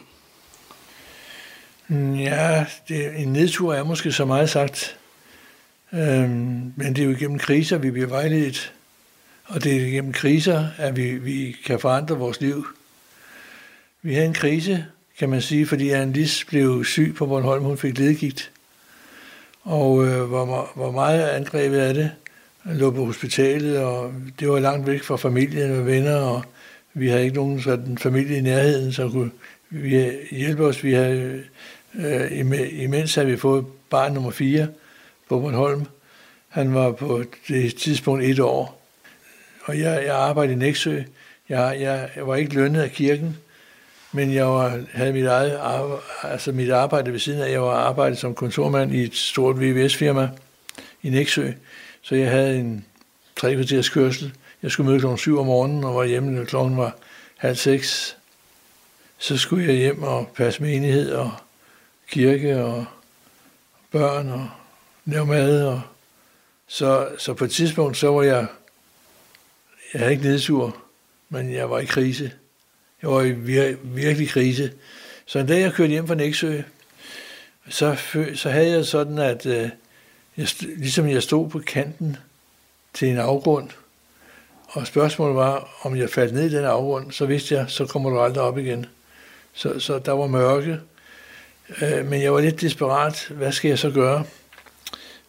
[2.19, 4.97] Ja, det, en nedtur er måske så meget sagt.
[5.93, 8.74] Øhm, men det er jo igennem kriser, vi bliver vejledt.
[9.45, 12.65] Og det er gennem kriser, at vi, vi kan forandre vores liv.
[14.01, 14.85] Vi havde en krise,
[15.19, 17.63] kan man sige, fordi Annelise blev syg på Bornholm.
[17.63, 18.51] Hun fik ledegigt.
[19.61, 22.11] Og øh, hvor, hvor meget angrebet af det.
[22.65, 26.43] jeg lå på hospitalet, og det var langt væk fra familien og venner, og
[26.93, 29.31] vi havde ikke nogen sådan familie i nærheden, som kunne
[29.69, 30.83] vi hjælpe os.
[30.83, 31.43] Vi havde,
[31.95, 32.31] øh,
[32.83, 34.67] imens havde vi fået barn nummer 4
[35.29, 35.85] på Bornholm.
[36.49, 38.84] Han var på det tidspunkt et år.
[39.65, 41.01] Og jeg, jeg arbejdede i Næksø.
[41.49, 43.37] Jeg, jeg, jeg var ikke lønnet af kirken,
[44.11, 47.51] men jeg var, havde mit, eget arbejde, altså mit arbejde ved siden af.
[47.51, 50.29] Jeg var arbejdet som kontormand i et stort VVS-firma
[51.03, 51.51] i Næksø.
[52.01, 52.85] Så jeg havde en
[53.35, 54.33] tre kvarters kørsel.
[54.63, 56.95] Jeg skulle møde klokken 7 om morgenen og var hjemme, når klokken var
[57.37, 58.17] halv seks.
[59.17, 61.31] Så skulle jeg hjem og passe menighed og
[62.09, 62.85] kirke og
[63.91, 64.49] børn og
[65.05, 65.65] lave mad.
[65.65, 65.81] Og
[66.67, 68.47] så, så på et tidspunkt, så var jeg,
[69.93, 70.77] jeg havde ikke nedsur,
[71.29, 72.31] men jeg var i krise.
[73.01, 74.73] Jeg var i vir, virkelig krise.
[75.25, 76.61] Så en dag, jeg kørte hjem fra Næksø,
[77.69, 77.97] så,
[78.35, 79.69] så havde jeg sådan, at øh,
[80.37, 82.17] jeg, ligesom jeg stod på kanten
[82.93, 83.69] til en afgrund,
[84.67, 88.09] og spørgsmålet var, om jeg faldt ned i den afgrund, så vidste jeg, så kommer
[88.09, 88.85] du aldrig op igen.
[89.53, 90.79] Så, så der var mørke,
[91.81, 93.27] øh, men jeg var lidt desperat.
[93.29, 94.25] Hvad skal jeg så gøre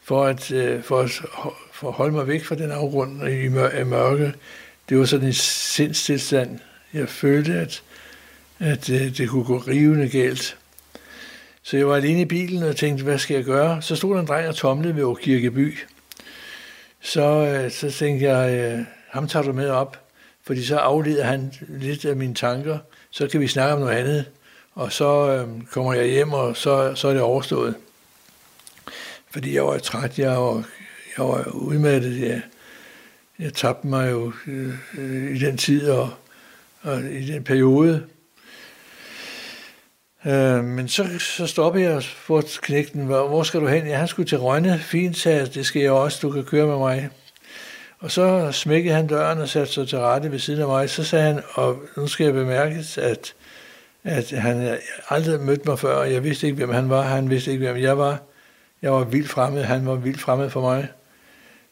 [0.03, 1.11] for at, øh, for at,
[1.77, 3.49] for at holde mig væk fra den afgrund i
[3.85, 4.35] mørke?
[4.89, 6.59] Det var sådan en sindstilstand.
[6.95, 7.83] Jeg følte, at,
[8.59, 10.57] at det, det kunne gå rivende galt.
[11.63, 13.83] Så jeg var alene i bilen og tænkte, hvad skal jeg gøre?
[13.83, 15.79] Så stod der en dreng og tomlede ved Kirkeby.
[17.01, 20.01] Så, øh, så tænkte jeg, øh, ham tager du med op,
[20.43, 22.79] fordi så afleder han lidt af mine tanker.
[23.11, 24.25] Så kan vi snakke om noget andet,
[24.75, 27.75] og så øh, kommer jeg hjem, og så, så er det overstået.
[29.31, 30.65] Fordi jeg var træt, jeg var,
[31.19, 32.43] jeg var udmattet, jeg,
[33.39, 36.11] jeg tabte mig jo øh, i den tid og,
[36.83, 38.07] og i den periode.
[40.27, 43.07] Øh, men så, så stoppede jeg for knægten.
[43.07, 43.87] Hvor, hvor skal du hen?
[43.87, 44.79] Ja, han skulle til Rønne.
[44.79, 45.55] Fint, sagde jeg.
[45.55, 46.19] Det skal jeg også.
[46.23, 47.11] Du kan køre med mig.
[47.99, 50.91] Og så smækkede han døren og satte sig til rette ved siden af mig.
[50.91, 53.35] Så sagde han, og nu skal jeg bemærke, at,
[54.05, 57.03] at han aldrig mødt mig før, og jeg vidste ikke, hvem han var.
[57.03, 58.19] Han vidste ikke, hvem jeg var.
[58.83, 59.63] Jeg var vildt fremmed.
[59.63, 60.89] Han var vildt fremmed for mig.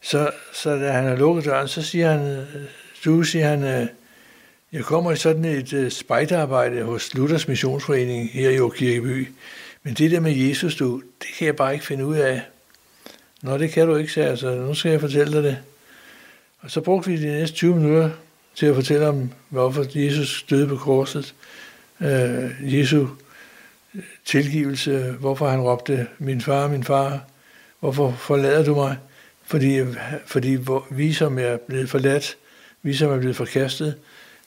[0.05, 2.47] Så, så da han har lukket døren, så siger han, øh,
[3.05, 3.87] du siger han, øh,
[4.73, 9.29] jeg kommer i sådan et øh, spejderarbejde hos Luthers Missionsforening her i Åkirkeby.
[9.83, 12.43] Men det der med Jesus, du, det kan jeg bare ikke finde ud af.
[13.43, 15.59] Nå, det kan du ikke, sagde jeg, så nu skal jeg fortælle dig det.
[16.61, 18.11] Og så brugte vi de næste 20 minutter
[18.55, 21.35] til at fortælle om, hvorfor Jesus døde på korset.
[22.01, 23.07] Øh, Jesu
[24.25, 27.21] tilgivelse, hvorfor han råbte, min far, min far,
[27.81, 28.97] hvorfor forlader du mig?
[29.55, 29.81] Fordi,
[30.27, 30.59] fordi
[30.91, 32.37] vi, som er blevet forladt,
[32.83, 33.95] vi, som er blevet forkastet,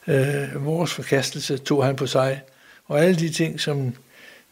[0.06, 2.42] øh, vores forkastelse tog han på sig.
[2.86, 3.94] Og alle de ting, som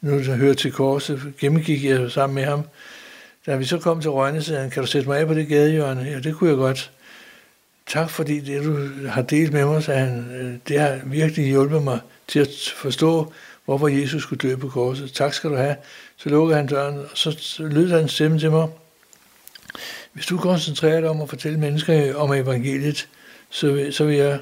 [0.00, 2.62] nu der hører til korset, gennemgik jeg sammen med ham.
[3.46, 5.48] Da vi så kom til Rønne, sagde han, kan du sætte mig af på det
[5.48, 6.02] gadehjørne?
[6.02, 6.90] Ja, det kunne jeg godt.
[7.86, 11.82] Tak fordi det, du har delt med mig, sagde han, øh, det har virkelig hjulpet
[11.82, 13.32] mig til at forstå,
[13.64, 15.12] hvorfor Jesus skulle dø på korset.
[15.12, 15.76] Tak skal du have.
[16.16, 18.68] Så lukkede han døren, og så lød han stemme til mig.
[20.12, 23.08] Hvis du koncentrerer dig om at fortælle mennesker om evangeliet,
[23.50, 24.40] så, så vil jeg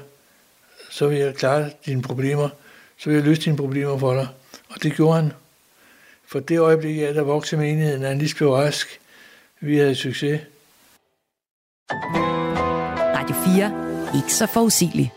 [0.89, 2.49] så vil jeg klare dine problemer,
[2.97, 4.27] så vil jeg løse dine problemer for dig.
[4.69, 5.33] Og det gjorde han.
[6.27, 8.99] For det øjeblik, jeg der voksede menigheden, at han lige blev rask,
[9.59, 10.41] vi havde succes.
[13.15, 14.19] Radio 4.
[14.19, 15.09] Ikke så forudsigeligt.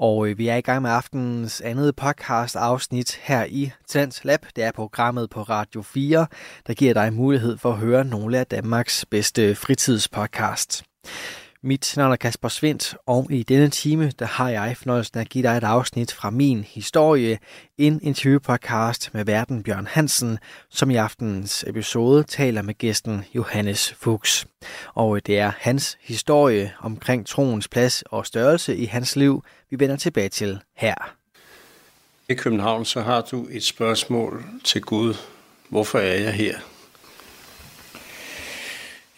[0.00, 4.46] Og øh, vi er i gang med aftenens andet podcast afsnit her i Talents Lab.
[4.56, 6.26] Det er programmet på Radio 4,
[6.66, 10.82] der giver dig mulighed for at høre nogle af Danmarks bedste fritidspodcasts.
[11.62, 15.48] Mit navn er Kasper Svendt, og i denne time der har jeg fornøjelsen at give
[15.48, 17.38] dig et afsnit fra min historie,
[17.78, 20.38] en interviewpodcast med verden Bjørn Hansen,
[20.70, 24.46] som i aftenens episode taler med gæsten Johannes Fuchs.
[24.94, 29.96] Og det er hans historie omkring troens plads og størrelse i hans liv, vi vender
[29.96, 31.14] tilbage til her.
[32.28, 35.14] I København så har du et spørgsmål til Gud.
[35.68, 36.58] Hvorfor er jeg her?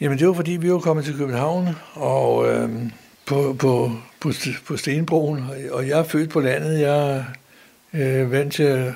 [0.03, 2.71] Jamen det var fordi, vi var kommet til København, og øh,
[3.27, 4.33] på, på, på,
[4.67, 6.81] på Stenbroen, og jeg er født på landet.
[6.81, 7.25] Jeg
[7.93, 8.95] er øh, vant til at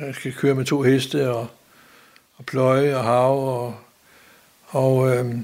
[0.00, 1.46] jeg skal køre med to heste og,
[2.36, 3.48] og pløje og hav.
[3.48, 3.74] Og,
[4.66, 5.34] og, øh,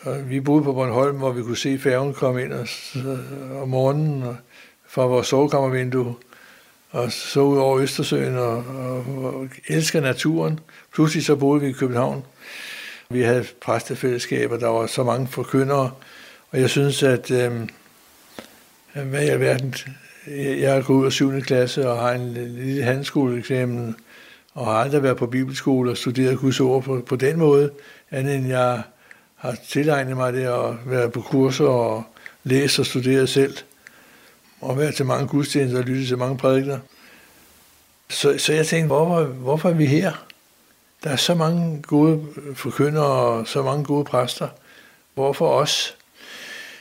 [0.00, 2.66] og vi boede på Bornholm, hvor vi kunne se færgen komme ind og,
[3.62, 4.36] om morgenen og,
[4.88, 6.14] fra vores sovekammervindue
[6.90, 10.60] og så ud over Østersøen og, og, og elsker naturen.
[10.94, 12.24] Pludselig så boede vi i København.
[13.10, 15.90] Vi havde præstefællesskaber, der var så mange forkyndere,
[16.50, 17.52] og jeg synes, at øh,
[18.94, 19.74] hvad i alverden,
[20.36, 21.40] jeg er gået ud af 7.
[21.40, 23.96] klasse og har en lille handskoleeksamen,
[24.54, 27.70] og har aldrig været på bibelskole og studeret Guds ord på, på den måde,
[28.10, 28.82] andet end jeg
[29.36, 32.04] har tilegnet mig det at være på kurser og
[32.44, 33.56] læse og studere selv,
[34.60, 36.78] og være til mange gudstjenester og lytte til mange prædikner.
[38.08, 40.25] Så, så jeg tænkte, hvorfor, hvorfor er vi her?
[41.06, 44.48] Der er så mange gode forkyndere og så mange gode præster.
[45.14, 45.96] Hvorfor os?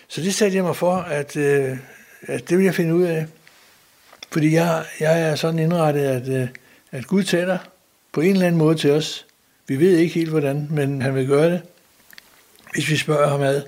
[0.07, 1.77] Så det satte jeg mig for, at, øh,
[2.21, 3.25] at det vil jeg finde ud af.
[4.31, 6.47] Fordi jeg, jeg er sådan indrettet, at, øh,
[6.91, 7.57] at Gud taler
[8.11, 9.25] på en eller anden måde til os.
[9.67, 11.61] Vi ved ikke helt hvordan, men han vil gøre det,
[12.73, 13.61] hvis vi spørger ham ad.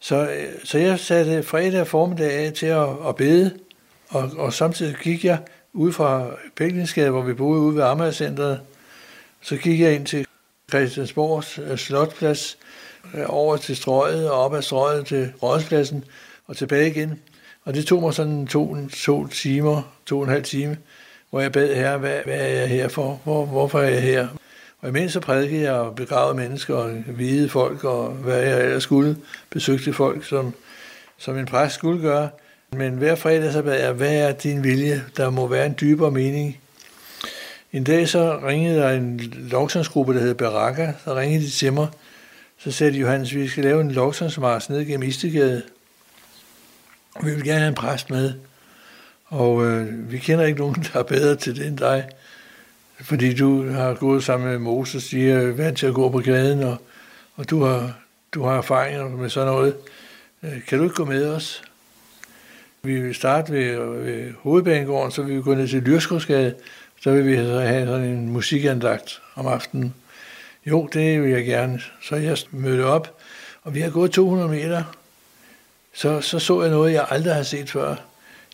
[0.00, 3.58] Så, øh, så jeg satte fredag formiddag af til at, at bede,
[4.08, 5.38] og, og samtidig gik jeg
[5.72, 6.26] ud fra
[6.56, 8.60] Pæklingsgade, hvor vi boede ude ved Amagercenteret,
[9.40, 10.26] så gik jeg ind til
[10.70, 12.58] Christiansborgs øh, Slotplads,
[13.14, 16.04] øh, over til strøget og op ad strøget til Rådspladsen
[16.46, 17.20] og tilbage igen.
[17.64, 20.76] Og det tog mig sådan to, to timer, to og en halv time,
[21.30, 23.20] hvor jeg bad her, hvad, hvad er jeg her for?
[23.24, 24.28] Hvor, hvorfor er jeg her?
[24.80, 28.82] Og imens så prædikede jeg og begravede mennesker og hvide folk og hvad jeg ellers
[28.82, 29.16] skulle.
[29.50, 30.54] Besøgte folk, som,
[31.18, 32.28] som en præst skulle gøre.
[32.72, 35.04] Men hver fredag så bad jeg, hvad er din vilje?
[35.16, 36.60] Der må være en dybere mening.
[37.76, 40.92] En dag så ringede der en lovsangsgruppe, der hed Baraka.
[41.04, 41.88] Så ringede de til mig.
[42.58, 45.62] Så sagde de, Johannes, vi skal lave en lovsangsmars ned gennem Istegade.
[47.22, 48.32] Vi vil gerne have en præst med.
[49.26, 52.08] Og øh, vi kender ikke nogen, der er bedre til det end dig.
[53.00, 56.62] Fordi du har gået sammen med Moses, de er vant til at gå på gaden,
[56.62, 56.76] og,
[57.34, 57.98] og du, har,
[58.32, 59.76] du har erfaringer med sådan noget.
[60.42, 61.62] Øh, kan du ikke gå med os?
[62.82, 66.54] Vi vil starte ved, ved hovedbanegården, så vil vi gå ned til Lyrskovsgade,
[67.00, 69.94] så vil vi så have sådan en musikandagt om aftenen.
[70.66, 71.80] Jo, det vil jeg gerne.
[72.02, 73.18] Så jeg mødte op,
[73.62, 74.82] og vi har gået 200 meter.
[75.94, 77.96] Så, så så jeg noget, jeg aldrig har set før.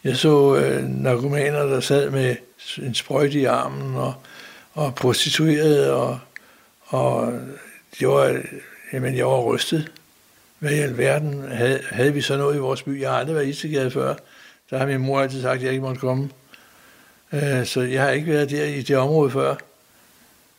[0.05, 2.37] Jeg så øh, narkomaner, der sad med
[2.79, 4.15] en sprøjt i armen, og,
[4.73, 6.19] og prostituerede, og,
[6.87, 7.33] og
[7.99, 8.43] det var,
[8.93, 9.93] jamen, jeg var rystet.
[10.59, 13.01] Hvad i alverden havde, havde vi så noget i vores by?
[13.01, 14.15] Jeg har aldrig været i Istegade før.
[14.71, 16.31] Der har min mor altid sagt, at jeg ikke måtte komme.
[17.33, 19.57] Øh, så jeg har ikke været der i det område før.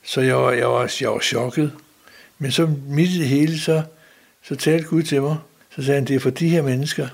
[0.04, 1.74] Så jeg var, jeg var, jeg var chokket.
[2.38, 3.84] Men så midt i det hele, så,
[4.44, 5.38] så talte Gud til mig.
[5.76, 7.08] Så sagde han, det er for de her mennesker,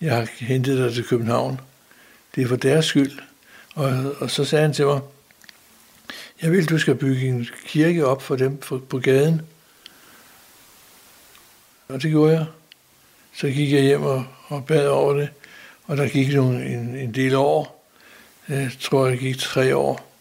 [0.00, 1.60] jeg har hentet dig til København.
[2.34, 3.18] Det er for deres skyld.
[3.74, 5.00] Og, og så sagde han til mig,
[6.42, 9.42] jeg vil, du skal bygge en kirke op for dem på, på gaden.
[11.88, 12.46] Og det gjorde jeg.
[13.34, 15.28] Så gik jeg hjem og, og bad over det,
[15.86, 17.77] og der gik nogle, en, en del år.
[18.48, 20.14] Jeg tror, jeg gik tre år.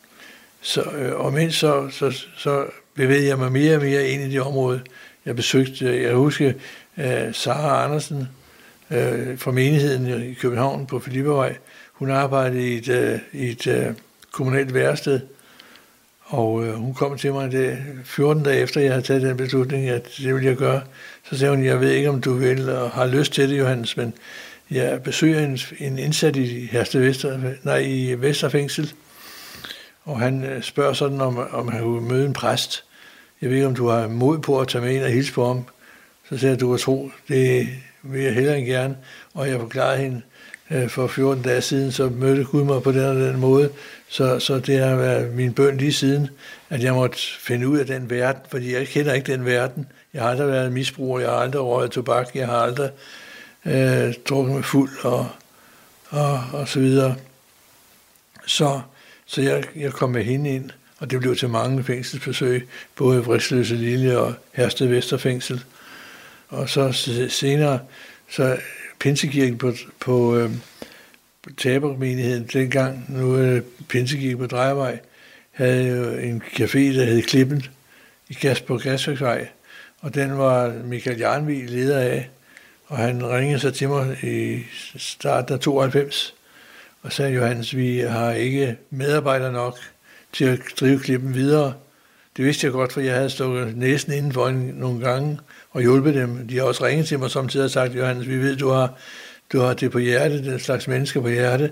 [0.62, 4.30] Så, øh, og mens så, så, så bevægede jeg mig mere og mere ind i
[4.30, 4.82] det område.
[5.26, 6.54] Jeg besøgte, jeg husker,
[6.98, 8.28] øh, Sara Andersen
[8.92, 11.58] øh, fra menigheden i København på Filippevej.
[11.94, 13.86] Hun arbejdede i et, øh, i et øh,
[14.32, 15.20] kommunalt værested,
[16.24, 19.90] og øh, hun kom til mig det 14 dage efter, jeg havde taget den beslutning,
[19.90, 20.82] at det ville jeg gøre.
[21.30, 23.98] Så sagde hun, jeg ved ikke, om du vil og har lyst til det, Johannes,
[23.98, 24.14] men
[24.72, 28.94] jeg besøger en, en indsat i Herste Vester, nej, i Vesterfængsel,
[30.04, 32.84] og han øh, spørger sådan, om, om han kunne møde en præst.
[33.42, 35.48] Jeg ved ikke, om du har mod på at tage med ind og hilse på
[35.48, 35.66] ham.
[36.30, 37.68] Så sagde jeg, du har tro, det
[38.04, 38.98] vil jeg hellere end gerne.
[39.34, 40.22] Og jeg forklarede hende,
[40.72, 43.70] øh, for 14 dage siden, så mødte Gud mig på den og den måde.
[44.10, 46.30] Så, så det har været min bøn lige siden,
[46.70, 49.88] at jeg måtte finde ud af den verden, fordi jeg kender ikke den verden.
[50.14, 52.90] Jeg har aldrig været misbruger, jeg har aldrig røget tobak, jeg har aldrig
[53.68, 55.30] øh, drukket mig fuld og,
[56.10, 57.16] og, og så videre.
[58.46, 58.82] Så,
[59.26, 63.22] så jeg, jeg kom med hende ind, og det blev til mange fængselsbesøg, både i
[63.22, 65.64] Vridsløse Lille og Hersted Vesterfængsel.
[66.50, 66.92] Og så
[67.30, 67.80] senere,
[68.30, 68.58] så
[69.00, 70.52] Pinsekirken på, på øh,
[71.58, 75.00] tabermenigheden dengang, nu er Pinsekirken på Drejevej,
[75.52, 77.66] havde jo en café, der hed Klippen
[78.30, 79.48] i Gas på Gasværksvej,
[80.00, 82.30] og den var Michael Jarnvig leder af,
[82.88, 84.64] og han ringede så til mig i
[84.98, 86.34] starten af 92,
[87.02, 89.78] og sagde, Johannes, vi har ikke medarbejdere nok
[90.34, 91.74] til at drive klippen videre.
[92.38, 95.40] Det vidste jeg godt, for jeg havde stukket næsen indenfor nogle gange,
[95.72, 96.48] og hjulpet dem.
[96.48, 98.94] De har også ringet til mig samtidig og sagt, Johannes, vi ved, du har,
[99.54, 101.72] du har det på hjerte, den slags mennesker på hjerte.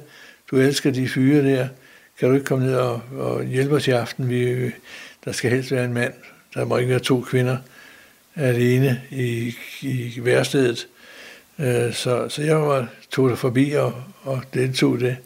[0.51, 1.67] Du elsker de fyre der.
[2.19, 4.29] Kan du ikke komme ned og, og hjælpe os i aften?
[4.29, 4.71] Vi,
[5.25, 6.13] der skal helst være en mand.
[6.53, 7.57] Der må ikke være to kvinder
[8.35, 10.87] alene i, i værstedet.
[11.59, 15.17] Øh, så, så jeg var, tog der forbi og, og deltog det.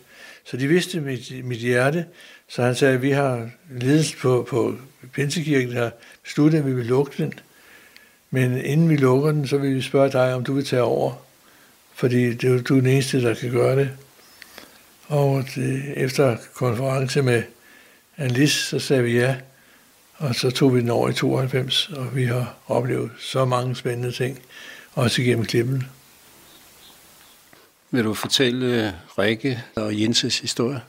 [0.43, 2.05] Så de vidste mit, mit hjerte.
[2.47, 4.75] Så han sagde, at vi har ledelsen på, på
[5.13, 5.89] Pinsekirken, der
[6.23, 7.33] besluttet, at vi vil lukke den.
[8.31, 11.13] Men inden vi lukker den, så vil vi spørge dig, om du vil tage over.
[11.93, 13.89] Fordi det er du er den eneste, der kan gøre det.
[15.07, 17.43] Og det, efter konference med
[18.17, 19.35] Anlis, så sagde vi ja.
[20.17, 24.11] Og så tog vi den over i 92, og vi har oplevet så mange spændende
[24.11, 24.39] ting,
[24.93, 25.87] også igennem klippen.
[27.91, 30.81] Vil du fortælle øh, Rikke og Jenses historie?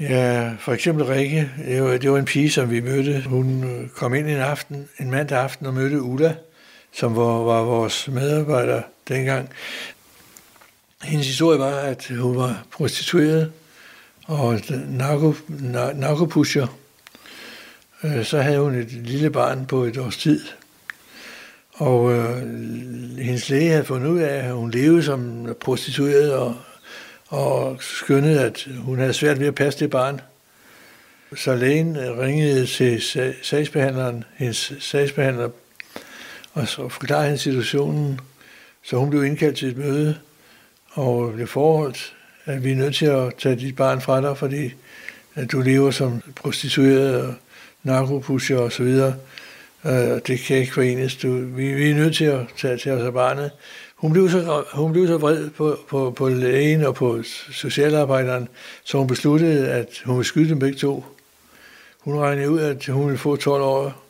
[0.00, 3.22] Ja, for eksempel Rikke, det var, det var en pige, som vi mødte.
[3.26, 6.36] Hun øh, kom ind en aften, en mandag aften og mødte Ulla,
[6.92, 9.48] som var, var vores medarbejder dengang.
[11.02, 13.52] Hendes historie var, at hun var prostitueret
[14.24, 14.60] og
[15.94, 16.66] narkopusher.
[18.04, 20.40] Øh, så havde hun et lille barn på et års tid.
[21.80, 22.36] Og øh,
[23.18, 26.56] hendes læge havde fundet ud af, at hun levede som prostitueret og
[27.30, 30.20] og skyndede, at hun havde svært ved at passe det barn.
[31.36, 33.02] Så lægen øh, ringede til
[33.42, 35.48] sagsbehandleren, hendes sagsbehandler,
[36.52, 38.20] og så forklarede hende situationen.
[38.82, 40.18] Så hun blev indkaldt til et møde,
[40.90, 42.14] og blev forholdt,
[42.44, 44.74] at vi er nødt til at tage dit barn fra dig, fordi
[45.34, 47.34] at du lever som prostitueret og
[47.82, 48.82] narkopusher og så
[49.84, 51.16] Øh, Det kan ikke forenes.
[51.16, 53.50] Du, vi, vi er nødt til at tage til os af barnet.
[53.96, 57.22] Hun blev så, hun blev så vred på, på, på lægen og på
[57.52, 58.48] socialarbejderen,
[58.84, 61.04] så hun besluttede, at hun ville skyde dem begge to.
[62.00, 64.02] Hun regnede ud, at hun ville få 12 år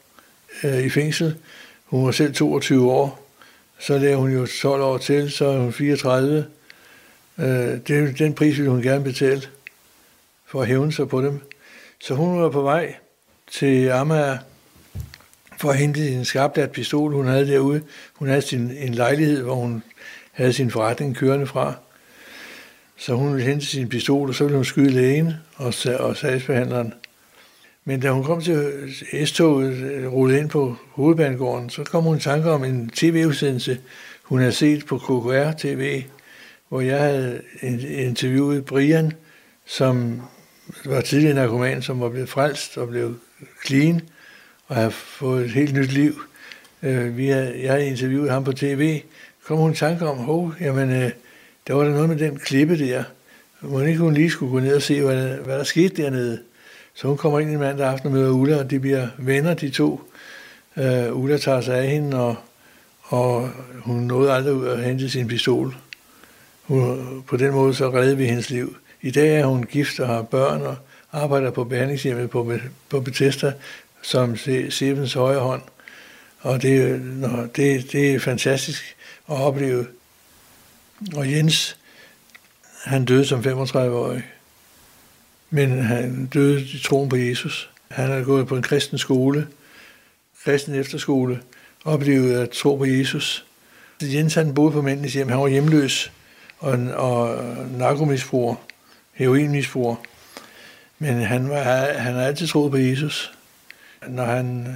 [0.64, 1.36] øh, i fængsel.
[1.84, 3.26] Hun var selv 22 år.
[3.78, 6.46] Så lavede hun jo 12 år til, så er hun 34.
[7.38, 9.42] Øh, det, den pris ville hun gerne betale
[10.46, 11.40] for at hævne sig på dem.
[12.00, 12.94] Så hun var på vej
[13.50, 14.38] til Amager
[15.60, 17.82] for at hente en skarpladt pistol, hun havde derude.
[18.14, 19.82] Hun havde sin, en lejlighed, hvor hun
[20.32, 21.74] havde sin forretning kørende fra.
[22.96, 26.94] Så hun ville hente sin pistol, og så ville hun skyde lægen og, og sagsbehandleren.
[27.84, 28.72] Men da hun kom til
[29.24, 33.78] S-toget, rullede ind på hovedbanegården, så kom hun i tanke om en tv-udsendelse,
[34.22, 36.02] hun havde set på KKR-TV,
[36.68, 37.42] hvor jeg havde
[37.88, 39.12] interviewet Brian,
[39.66, 40.22] som
[40.84, 43.18] var tidligere narkoman, som var blevet frelst og blev
[43.66, 44.00] clean,
[44.70, 46.22] og har fået et helt nyt liv.
[46.82, 49.02] Øh, vi har, jeg har interviewet ham på tv.
[49.44, 51.10] Kom hun i tanke om, hov, jamen, øh,
[51.66, 53.04] der var der noget med den klippe der.
[53.60, 56.40] Må ikke hun lige skulle gå ned og se, hvad der, hvad der skete dernede.
[56.94, 59.70] Så hun kommer ind en mandag aften og møder Ulla, og de bliver venner, de
[59.70, 60.00] to.
[60.76, 62.36] Øh, Ulla tager sig af hende, og,
[63.02, 65.76] og hun nåede aldrig ud at hente sin pistol.
[66.62, 68.76] Hun, på den måde så redde vi hendes liv.
[69.02, 70.76] I dag er hun gift og har børn og
[71.12, 72.52] arbejder på behandlingshjemmet på,
[72.88, 73.52] på Bethesda
[74.02, 74.36] som
[74.70, 75.62] Stevens højre hånd.
[76.40, 78.96] Og det, nå, det, det er fantastisk
[79.30, 79.86] at opleve.
[81.14, 81.76] Og Jens,
[82.84, 84.22] han døde som 35-årig.
[85.50, 87.70] Men han døde i troen på Jesus.
[87.88, 89.48] Han har gået på en kristen skole,
[90.44, 91.40] kristen efterskole,
[91.84, 93.44] oplevet at tro på Jesus.
[94.02, 95.28] Jens han boede på mændenes hjem.
[95.28, 96.12] Han var hjemløs
[96.58, 98.54] og, og narkomisbruger,
[99.12, 99.96] heroinmisbruger.
[100.98, 101.62] Men han, var,
[101.98, 103.32] han har altid troet på Jesus.
[104.08, 104.74] Når han øh,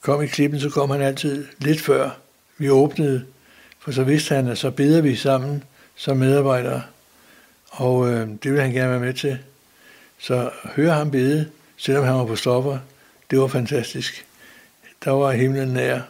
[0.00, 2.10] kom i klippen, så kom han altid lidt før
[2.58, 3.26] vi åbnede,
[3.78, 5.64] for så vidste han, at så beder vi sammen
[5.96, 6.82] som medarbejdere,
[7.68, 9.38] og øh, det ville han gerne være med til.
[10.18, 12.78] Så høre ham bede, selvom han var på stopper,
[13.30, 14.26] det var fantastisk.
[15.04, 16.00] Der var himlen nær.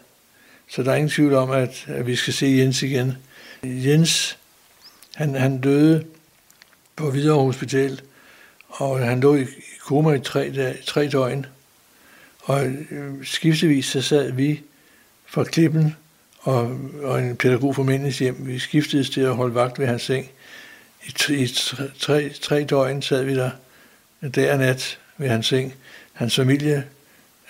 [0.68, 3.12] Så der er ingen tvivl om, at, at vi skal se Jens igen.
[3.62, 4.38] Jens,
[5.14, 6.04] han, han døde
[6.96, 8.00] på Hvidovre Hospital,
[8.68, 9.46] og han lå i
[9.80, 11.46] koma i tre, dag, tre døgn.
[12.46, 14.62] Og øh, skiftevis så sad vi
[15.26, 15.96] fra klippen
[16.40, 18.36] og, og en pædagog fra mændens hjem.
[18.46, 20.30] Vi skiftedes til at holde vagt ved hans seng.
[21.06, 21.48] I, i
[21.98, 23.50] tre, tre døgn sad vi der
[24.34, 25.74] dag og nat ved hans seng.
[26.12, 26.84] Hans familie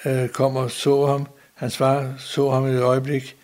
[0.04, 1.28] øh, kom og så ham.
[1.54, 3.36] Hans far så ham i et øjeblik.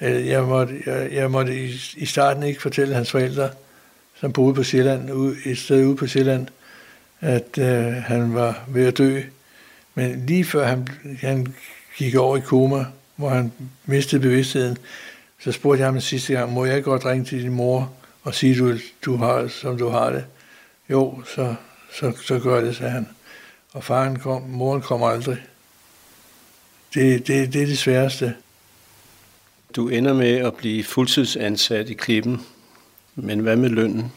[0.00, 3.50] Øh, jeg måtte, jeg, jeg måtte i, i starten ikke fortælle hans forældre,
[4.20, 6.46] som boede på Sjælland, ude, et sted ude på Sjælland,
[7.20, 9.22] at øh, han var ved at dø.
[9.98, 10.88] Men lige før han,
[11.20, 11.54] han
[11.96, 12.84] gik over i koma,
[13.16, 13.52] hvor han
[13.86, 14.78] mistede bevidstheden,
[15.40, 17.92] så spurgte jeg ham en sidste gang, må jeg godt ringe til din mor
[18.22, 20.24] og sige, du, du har, som du har det?
[20.90, 21.54] Jo, så,
[21.92, 23.08] så, så gør det, sagde han.
[23.72, 25.38] Og faren kom, moren kom aldrig.
[26.94, 28.34] Det, det, det er det sværeste.
[29.76, 32.40] Du ender med at blive fuldtidsansat i klippen,
[33.14, 34.12] men hvad med lønnen?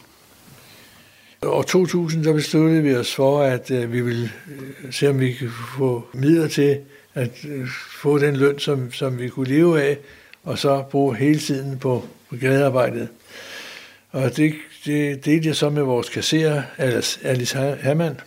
[1.46, 4.30] År 2000 der besluttede vi os for, at øh, vi ville
[4.84, 6.78] øh, se, om vi kunne få midler til
[7.14, 7.68] at øh,
[8.02, 9.98] få den løn, som, som vi kunne leve af,
[10.44, 13.08] og så bruge hele tiden på, på gadearbejdet.
[14.10, 16.62] Og det, det delte jeg så med vores kasserer,
[17.22, 18.20] Alice Hermann,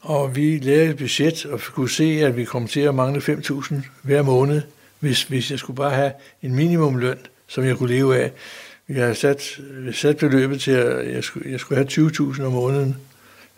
[0.00, 3.74] og vi lavede et budget og kunne se, at vi kom til at mangle 5.000
[4.02, 4.62] hver måned,
[5.00, 8.32] hvis, hvis jeg skulle bare have en minimumløn, som jeg kunne leve af.
[8.86, 9.60] Vi har sat,
[9.92, 12.96] sat beløbet til, at jeg skulle, jeg skulle have 20.000 om måneden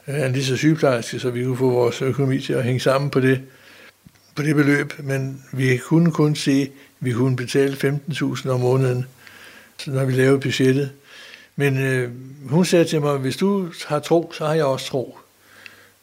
[0.08, 3.20] en lige så sygeplejerske, så vi kunne få vores økonomi til at hænge sammen på
[3.20, 3.40] det,
[4.34, 4.92] på det beløb.
[4.98, 6.68] Men vi kunne kun se, at
[7.00, 9.06] vi kunne betale 15.000 om måneden,
[9.78, 10.90] så når vi lavede budgettet.
[11.56, 12.10] Men øh,
[12.48, 15.18] hun sagde til mig, hvis du har tro, så har jeg også tro.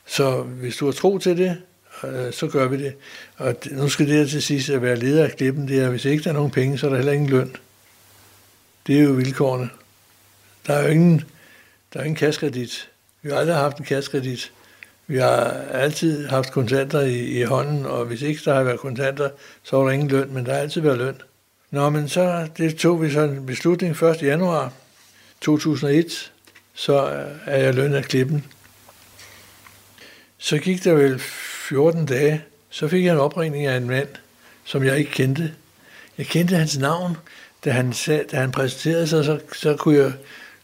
[0.06, 1.58] Så hvis du har tro til det,
[2.04, 2.94] øh, så gør vi det.
[3.38, 6.06] Og nu skal det her til sidst at være leder af klippen, det er, hvis
[6.06, 7.56] ikke der er nogen penge, så er der heller ingen løn.
[8.88, 9.70] Det er jo vilkårene.
[10.68, 11.24] Der er jo ingen,
[11.94, 12.90] der er ingen kaskredit.
[13.22, 14.52] Vi har aldrig haft en kaskredit.
[15.08, 19.30] Vi har altid haft kontanter i, i hånden, og hvis ikke der har været kontanter,
[19.64, 21.22] så var der ingen løn, men der har altid været løn.
[21.72, 24.22] Nå, men så det tog vi så en beslutning 1.
[24.22, 24.74] januar
[25.42, 26.32] 2001,
[26.74, 28.46] så er jeg løn af klippen.
[30.38, 34.08] Så gik der vel 14 dage, så fik jeg en opringning af en mand,
[34.64, 35.54] som jeg ikke kendte.
[36.18, 37.18] Jeg kendte hans navn,
[37.66, 40.14] da han, sag, da han præsenterede sig, så, så, kunne jeg,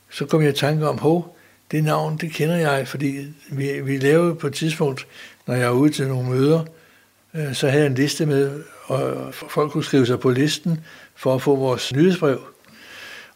[0.10, 1.36] så kom jeg i tanke om, hov,
[1.72, 5.08] det navn, det kender jeg, fordi vi, vi lavede på et tidspunkt,
[5.48, 6.64] når jeg var ude til nogle møder,
[7.34, 10.80] øh, så havde jeg en liste med, og folk kunne skrive sig på listen
[11.16, 12.42] for at få vores nyhedsbrev.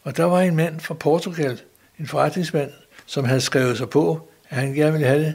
[0.02, 1.60] Og der var en mand fra Portugal,
[2.00, 2.70] en forretningsmand,
[3.06, 5.34] som havde skrevet sig på, at han gerne ville have det.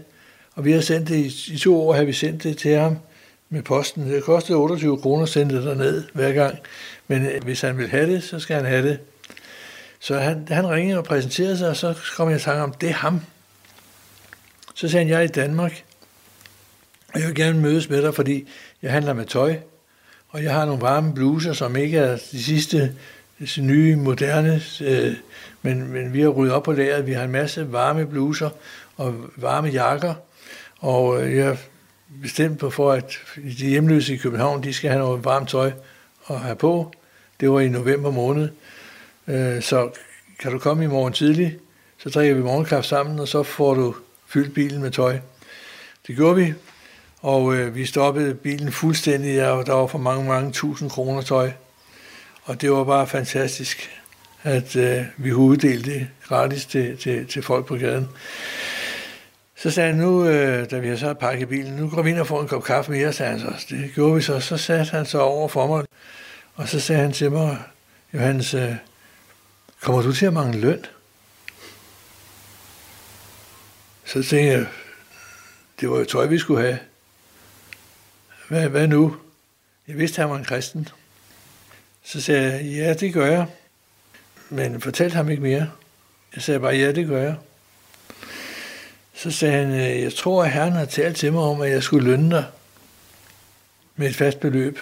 [0.56, 2.98] Og vi har sendt det, i, i to år har vi sendt det til ham
[3.50, 4.10] med posten.
[4.10, 6.60] Det kostede 28 kroner at sende det derned hver gang.
[7.10, 9.00] Men øh, hvis han vil have det, så skal han have det.
[10.00, 12.90] Så han, han ringede og præsenterede sig, og så kom jeg i tanke om, det
[12.90, 13.22] er ham.
[14.76, 15.84] Så sagde han, jeg er i Danmark,
[17.14, 18.48] og jeg vil gerne mødes med dig, fordi
[18.82, 19.56] jeg handler med tøj,
[20.30, 22.96] og jeg har nogle varme bluser, som ikke er de sidste
[23.58, 25.14] nye, moderne, øh,
[25.62, 27.08] men, men vi har ryddet op på lageret.
[27.08, 28.50] Vi har en masse varme bluser
[28.98, 30.14] og varme jakker,
[30.78, 31.56] og øh, jeg er
[32.22, 35.72] bestemt på for, at de hjemløse i København, de skal have noget varmt tøj
[36.30, 36.94] at have på.
[37.40, 38.50] Det var i november måned.
[39.28, 39.90] Øh, så
[40.40, 41.58] kan du komme i morgen tidlig,
[41.98, 43.96] så drikker vi morgenkaffe sammen, og så får du
[44.28, 45.20] fyldt bilen med tøj.
[46.08, 46.54] Det gjorde vi,
[47.22, 51.52] og øh, vi stoppede bilen fuldstændig, og der var for mange, mange tusind kroner tøj.
[52.44, 53.90] Og det var bare fantastisk,
[54.44, 58.08] at øh, vi kunne uddele det gratis til, til, til folk på gaden.
[59.56, 62.20] Så sagde han, nu, øh, da vi har så pakket bilen, nu går vi ind
[62.20, 63.66] og får en kop kaffe mere, sagde han så.
[63.70, 64.40] Det gjorde vi så.
[64.40, 65.86] Så satte han så over for mig,
[66.60, 67.58] og så sagde han til mig,
[68.14, 68.76] Johannes, øh,
[69.82, 70.86] kommer du til at mangle løn?
[74.06, 74.68] Så tænkte jeg,
[75.80, 76.80] det var jo tøj, vi skulle have.
[78.48, 79.18] Hvad, hvad nu?
[79.88, 80.88] Jeg vidste, at han var en kristen.
[82.04, 83.48] Så sagde jeg, ja, det gør jeg.
[84.50, 85.72] Men fortalte ham ikke mere.
[86.36, 87.36] Jeg sagde bare, ja, det gør jeg.
[89.14, 91.84] Så sagde han, øh, jeg tror, at Herren har talt til mig om, at jeg
[91.84, 92.46] skulle lønne dig
[93.96, 94.80] med et fast beløb.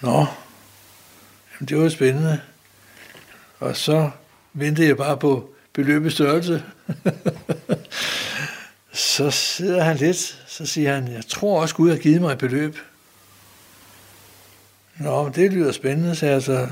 [0.00, 0.26] Nå,
[1.54, 2.40] jamen det var spændende.
[3.58, 4.10] Og så
[4.52, 6.62] ventede jeg bare på beløbets størrelse.
[8.92, 12.38] så sidder han lidt, så siger han, jeg tror også, Gud har givet mig et
[12.38, 12.76] beløb.
[14.98, 16.68] Nå, det lyder spændende, sagde jeg så.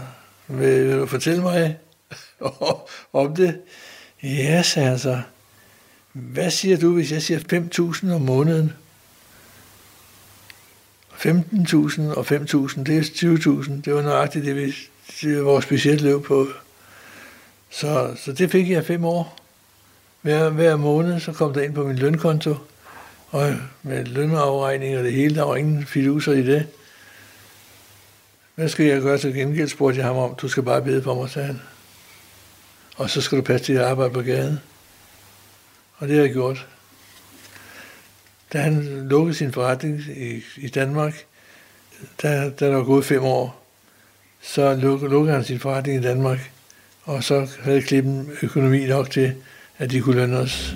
[0.46, 1.78] Vil, vil du fortælle mig
[3.12, 3.60] om det?
[4.22, 5.22] Ja, sagde han så.
[6.12, 7.38] Hvad siger du, hvis jeg siger
[8.04, 8.72] 5.000 om måneden?
[11.16, 13.72] 15.000 og 5.000, det er 20.000.
[13.84, 14.74] Det var nøjagtigt det, vi,
[15.20, 16.46] det vores budget løb på.
[17.70, 19.38] Så, så det fik jeg fem år.
[20.22, 22.56] Hver, hver måned, så kom der ind på min lønkonto.
[23.30, 26.66] Og med lønafregning og det hele, der var ingen fiduser i det.
[28.54, 30.34] Hvad skal jeg gøre til gengæld, spurgte jeg ham om.
[30.34, 31.60] Du skal bare bede for mig, sagde han.
[32.96, 34.60] Og så skal du passe dit arbejde på gaden.
[35.96, 36.66] Og det har jeg gjort.
[38.56, 41.24] Da han lukkede sin forretning i, i Danmark,
[42.22, 43.62] da, da der var gået fem år,
[44.42, 46.50] så lukkede, lukkede han sin forretning i Danmark,
[47.04, 49.34] og så havde klippen økonomi nok til,
[49.78, 50.74] at de kunne lønne os.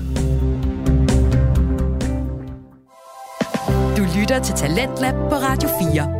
[3.96, 6.19] Du lytter til Talentlab på Radio 4.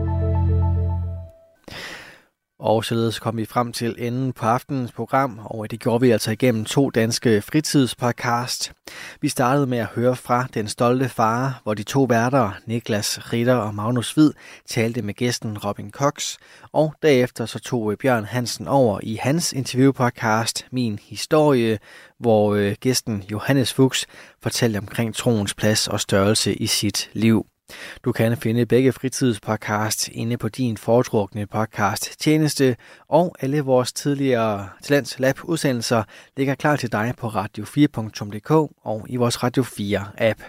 [2.60, 6.30] Og således kom vi frem til enden på aftenens program, og det gjorde vi altså
[6.30, 8.72] igennem to danske fritidspodcast.
[9.20, 13.54] Vi startede med at høre fra Den Stolte Far, hvor de to værter, Niklas Ritter
[13.54, 14.32] og Magnus Hvid,
[14.68, 16.36] talte med gæsten Robin Cox,
[16.72, 21.78] og derefter så tog øh, Bjørn Hansen over i hans interviewpodcast Min Historie,
[22.18, 24.06] hvor øh, gæsten Johannes Fuchs
[24.42, 27.49] fortalte omkring troens plads og størrelse i sit liv.
[28.04, 32.76] Du kan finde begge fritidspodcast inde på din foretrukne podcast tjeneste,
[33.08, 36.02] og alle vores tidligere Talents Lab udsendelser
[36.36, 38.50] ligger klar til dig på radio4.dk
[38.84, 40.42] og i vores Radio 4 app.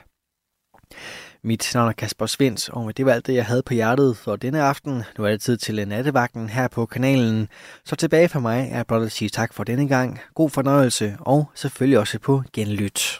[1.43, 4.35] Mit navn er Kasper Svens, og det var alt det, jeg havde på hjertet for
[4.35, 5.03] denne aften.
[5.17, 7.47] Nu er det tid til nattevagten her på kanalen.
[7.85, 10.19] Så tilbage for mig er blot at sige tak for denne gang.
[10.35, 13.19] God fornøjelse, og selvfølgelig også på genlyt.